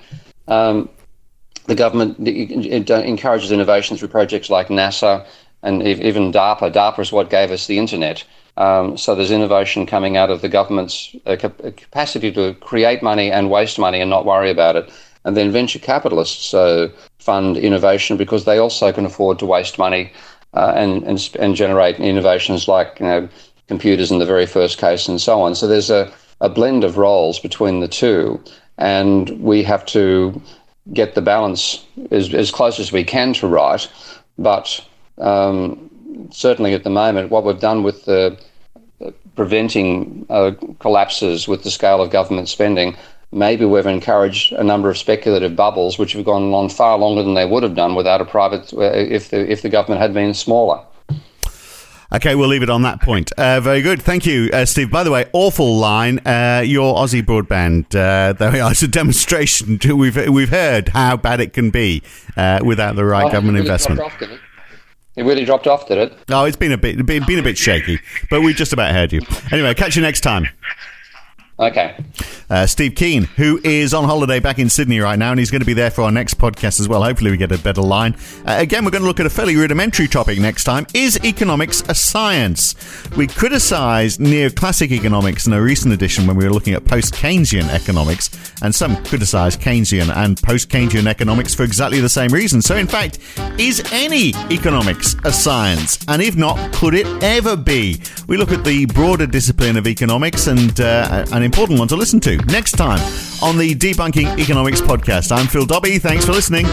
Um, 0.47 0.89
the 1.67 1.75
government 1.75 2.17
encourages 2.19 3.51
innovation 3.51 3.97
through 3.97 4.07
projects 4.07 4.49
like 4.49 4.69
NASA 4.69 5.25
and 5.63 5.83
even 5.86 6.31
DARPA. 6.31 6.71
DARPA 6.71 6.99
is 6.99 7.12
what 7.12 7.29
gave 7.29 7.51
us 7.51 7.67
the 7.67 7.77
internet. 7.77 8.23
Um, 8.58 8.98
so 8.98 9.13
there's 9.13 9.32
innovation 9.32 9.86
coming 9.86 10.17
out 10.17 10.32
of 10.32 10.41
the 10.41 10.50
government's 10.50 11.15
uh, 11.26 11.36
capacity 11.36 12.32
to 12.32 12.56
create 12.56 13.04
money 13.04 13.32
and 13.32 13.52
waste 13.52 13.78
money 13.78 14.02
and 14.02 14.10
not 14.10 14.26
worry 14.26 14.50
about 14.50 14.76
it. 14.76 14.91
And 15.26 15.38
then 15.38 15.52
venture 15.52 15.80
capitalists 15.80 16.54
uh, 16.54 16.89
fund 17.20 17.58
innovation 17.58 18.17
because 18.17 18.46
they 18.46 18.58
also 18.58 18.91
can 18.91 19.06
afford 19.06 19.38
to 19.39 19.46
waste 19.46 19.78
money 19.78 20.12
uh, 20.54 20.74
and, 20.76 21.04
and, 21.04 21.36
and 21.39 21.56
generate 21.56 22.00
innovations 22.00 22.67
like 22.67 23.00
you 23.00 23.06
know, 23.06 23.30
computers 23.67 24.12
in 24.12 24.20
the 24.20 24.26
very 24.26 24.46
first 24.46 24.78
case 24.78 25.08
and 25.08 25.22
so 25.22 25.41
on. 25.41 25.54
So 25.54 25.67
there's 25.67 25.89
a, 25.89 26.12
a 26.41 26.50
blend 26.50 26.84
of 26.84 26.98
roles 26.98 27.39
between 27.39 27.80
the 27.80 27.88
two, 27.88 28.41
and 28.78 29.30
we 29.41 29.63
have 29.63 29.86
to 29.88 30.41
get 30.93 31.15
the 31.15 31.22
balance 31.22 31.86
as, 32.12 32.34
as 32.34 32.52
close 32.52 32.80
as 32.80 32.91
we 32.91 33.04
can 33.04 33.34
to 33.34 33.48
right. 33.48 33.88
But 34.38 34.80
um, 35.17 35.89
certainly 36.32 36.74
at 36.74 36.84
the 36.84 36.89
moment, 36.89 37.32
what 37.32 37.43
we've 37.43 37.60
done 37.60 37.84
with 37.84 38.06
the 38.06 38.38
preventing 39.36 40.26
uh, 40.30 40.52
collapses 40.80 41.48
with 41.48 41.63
the 41.63 41.72
scale 41.72 42.02
of 42.02 42.10
government 42.10 42.50
spending, 42.50 42.98
maybe 43.32 43.65
we've 43.65 43.86
encouraged 43.86 44.52
a 44.54 44.63
number 44.63 44.89
of 44.89 44.98
speculative 44.98 45.56
bubbles 45.56 45.98
which 45.98 46.13
have 46.13 46.26
gone 46.26 46.54
on 46.54 46.70
far 46.70 46.98
longer 46.98 47.24
than 47.24 47.36
they 47.36 47.46
would 47.46 47.63
have 47.63 47.76
done 47.76 47.96
without 47.96 48.22
a 48.22 48.26
private 48.26 48.74
uh, 48.74 48.82
if 48.82 49.30
the 49.30 49.50
if 49.52 49.62
the 49.62 49.70
government 49.70 50.02
had 50.02 50.13
been 50.13 50.34
smaller. 50.34 50.84
Okay, 52.13 52.36
we'll 52.36 52.48
leave 52.48 52.63
it 52.63 52.70
on 52.70 52.84
that 52.84 53.02
point. 53.02 53.34
Uh, 53.34 53.60
very 53.60 53.82
good. 53.82 54.02
Thank 54.02 54.26
you, 54.26 54.50
uh, 54.54 54.63
Steve. 54.63 54.89
By 54.89 55.04
the 55.04 55.12
way, 55.12 55.26
awful 55.34 55.76
line. 55.76 56.20
Uh, 56.20 56.63
your 56.65 56.96
Aussie 56.96 57.22
broadband, 57.22 57.88
uh, 57.88 58.32
there 58.32 58.50
we 58.50 58.62
are. 58.62 58.72
It's 58.72 58.82
a 58.82 58.88
demonstration. 58.88 59.78
We've, 59.98 60.15
we've 60.30 60.50
heard 60.50 60.88
how 60.88 61.17
bad 61.17 61.41
it 61.41 61.52
can 61.52 61.70
be 61.70 62.02
uh, 62.38 62.62
without 62.63 62.96
the 62.96 63.04
right 63.04 63.26
oh, 63.26 63.30
government 63.30 63.58
investment. 63.58 64.00
It 65.17 65.23
really 65.23 65.45
dropped 65.45 65.65
off, 65.65 65.88
did 65.88 65.97
it? 65.97 66.17
Oh, 66.30 66.45
it's 66.45 66.56
been 66.56 66.71
a 66.71 66.77
bit, 66.77 67.03
been, 67.03 67.25
been 67.25 67.39
a 67.39 67.43
bit 67.43 67.58
shaky, 67.58 67.99
but 68.30 68.41
we 68.41 68.53
just 68.53 68.71
about 68.71 68.93
heard 68.93 69.12
you. 69.12 69.21
Anyway, 69.51 69.73
catch 69.73 69.95
you 69.95 70.01
next 70.03 70.21
time. 70.21 70.47
Okay. 71.60 71.96
Uh, 72.50 72.67
Steve 72.67 72.93
Keen, 72.93 73.24
who 73.24 73.60
is 73.63 73.93
on 73.93 74.04
holiday 74.04 74.39
back 74.39 74.60
in 74.60 74.70
Sydney 74.70 75.00
right 75.00 75.17
now, 75.17 75.32
and 75.32 75.39
he's 75.39 75.50
going 75.50 75.62
to 75.62 75.65
be 75.65 75.74
there 75.74 75.89
for 75.89 76.04
our 76.04 76.12
next 76.12 76.38
podcast 76.38 76.80
as 76.80 76.88
well. 76.88 77.04
Hopefully, 77.04 77.32
we 77.32 77.38
get 77.38 77.52
a 77.52 77.58
better 77.58 77.82
line. 77.82 78.15
Uh, 78.46 78.56
again, 78.60 78.86
we're 78.86 78.91
going 78.91 79.02
to 79.02 79.08
look 79.08 79.20
at 79.20 79.26
a 79.26 79.30
fairly 79.30 79.56
rudimentary 79.56 80.08
topic 80.08 80.39
next 80.39 80.65
time. 80.65 80.86
Is 80.93 81.20
economics 81.26 81.82
a 81.89 81.96
science? 81.96 82.76
We 83.17 83.26
criticised 83.26 84.20
neoclassic 84.20 84.91
economics 84.91 85.48
in 85.48 85.54
a 85.54 85.62
recent 85.62 85.93
edition 85.93 86.28
when 86.28 86.38
we 86.38 86.46
were 86.46 86.54
looking 86.54 86.76
at 86.76 86.86
post 86.86 87.15
Keynesian 87.15 87.67
economics, 87.70 88.30
and 88.62 88.74
some 88.74 89.04
criticised 89.04 89.60
Keynesian 89.60 90.15
and 90.15 90.41
post 90.41 90.70
Keynesian 90.70 91.08
economics 91.08 91.56
for 91.56 91.63
exactly 91.63 92.00
the 92.02 92.10
same 92.10 92.32
reason. 92.32 92.62
So, 92.62 92.76
in 92.76 92.88
fact, 92.88 93.17
is 93.58 93.82
any 93.91 94.34
economics 94.52 95.15
a 95.26 95.34
science? 95.34 95.98
And 96.08 96.22
if 96.22 96.38
not, 96.38 96.72
could 96.74 96.93
it 96.93 97.08
ever 97.24 97.58
be? 97.58 98.00
We 98.28 98.38
look 98.38 98.52
at 98.52 98.63
the 98.63 98.86
broader 98.86 99.26
discipline 99.26 99.76
of 99.76 99.88
economics 99.88 100.48
and, 100.48 100.80
uh, 100.80 101.26
and 101.34 101.46
important 101.47 101.79
one 101.79 101.88
to 101.88 101.95
listen 101.95 102.19
to 102.19 102.36
next 102.47 102.73
time 102.73 102.99
on 103.41 103.57
the 103.57 103.73
Debunking 103.73 104.38
Economics 104.38 104.81
podcast. 104.81 105.31
I'm 105.31 105.47
Phil 105.47 105.65
Dobbie. 105.65 105.97
Thanks 105.97 106.25
for 106.25 106.33
listening. 106.33 106.65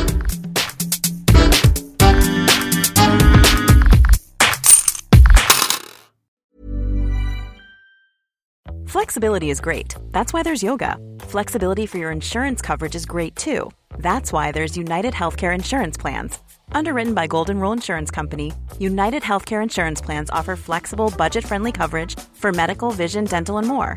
Flexibility 8.86 9.50
is 9.50 9.60
great. 9.60 9.94
That's 10.10 10.32
why 10.32 10.42
there's 10.42 10.62
yoga. 10.62 10.98
Flexibility 11.20 11.86
for 11.86 11.98
your 11.98 12.10
insurance 12.10 12.60
coverage 12.60 12.94
is 12.96 13.06
great 13.06 13.36
too. 13.36 13.70
That's 13.98 14.32
why 14.32 14.50
there's 14.50 14.76
United 14.76 15.14
Healthcare 15.14 15.54
Insurance 15.54 15.96
Plans. 15.96 16.38
Underwritten 16.72 17.14
by 17.14 17.26
Golden 17.28 17.60
Rule 17.60 17.72
Insurance 17.72 18.10
Company, 18.10 18.52
United 18.78 19.22
Healthcare 19.22 19.62
Insurance 19.62 20.00
Plans 20.00 20.30
offer 20.30 20.56
flexible, 20.56 21.12
budget 21.16 21.44
friendly 21.44 21.70
coverage 21.70 22.18
for 22.34 22.52
medical, 22.52 22.90
vision, 22.90 23.24
dental, 23.24 23.58
and 23.58 23.68
more. 23.68 23.96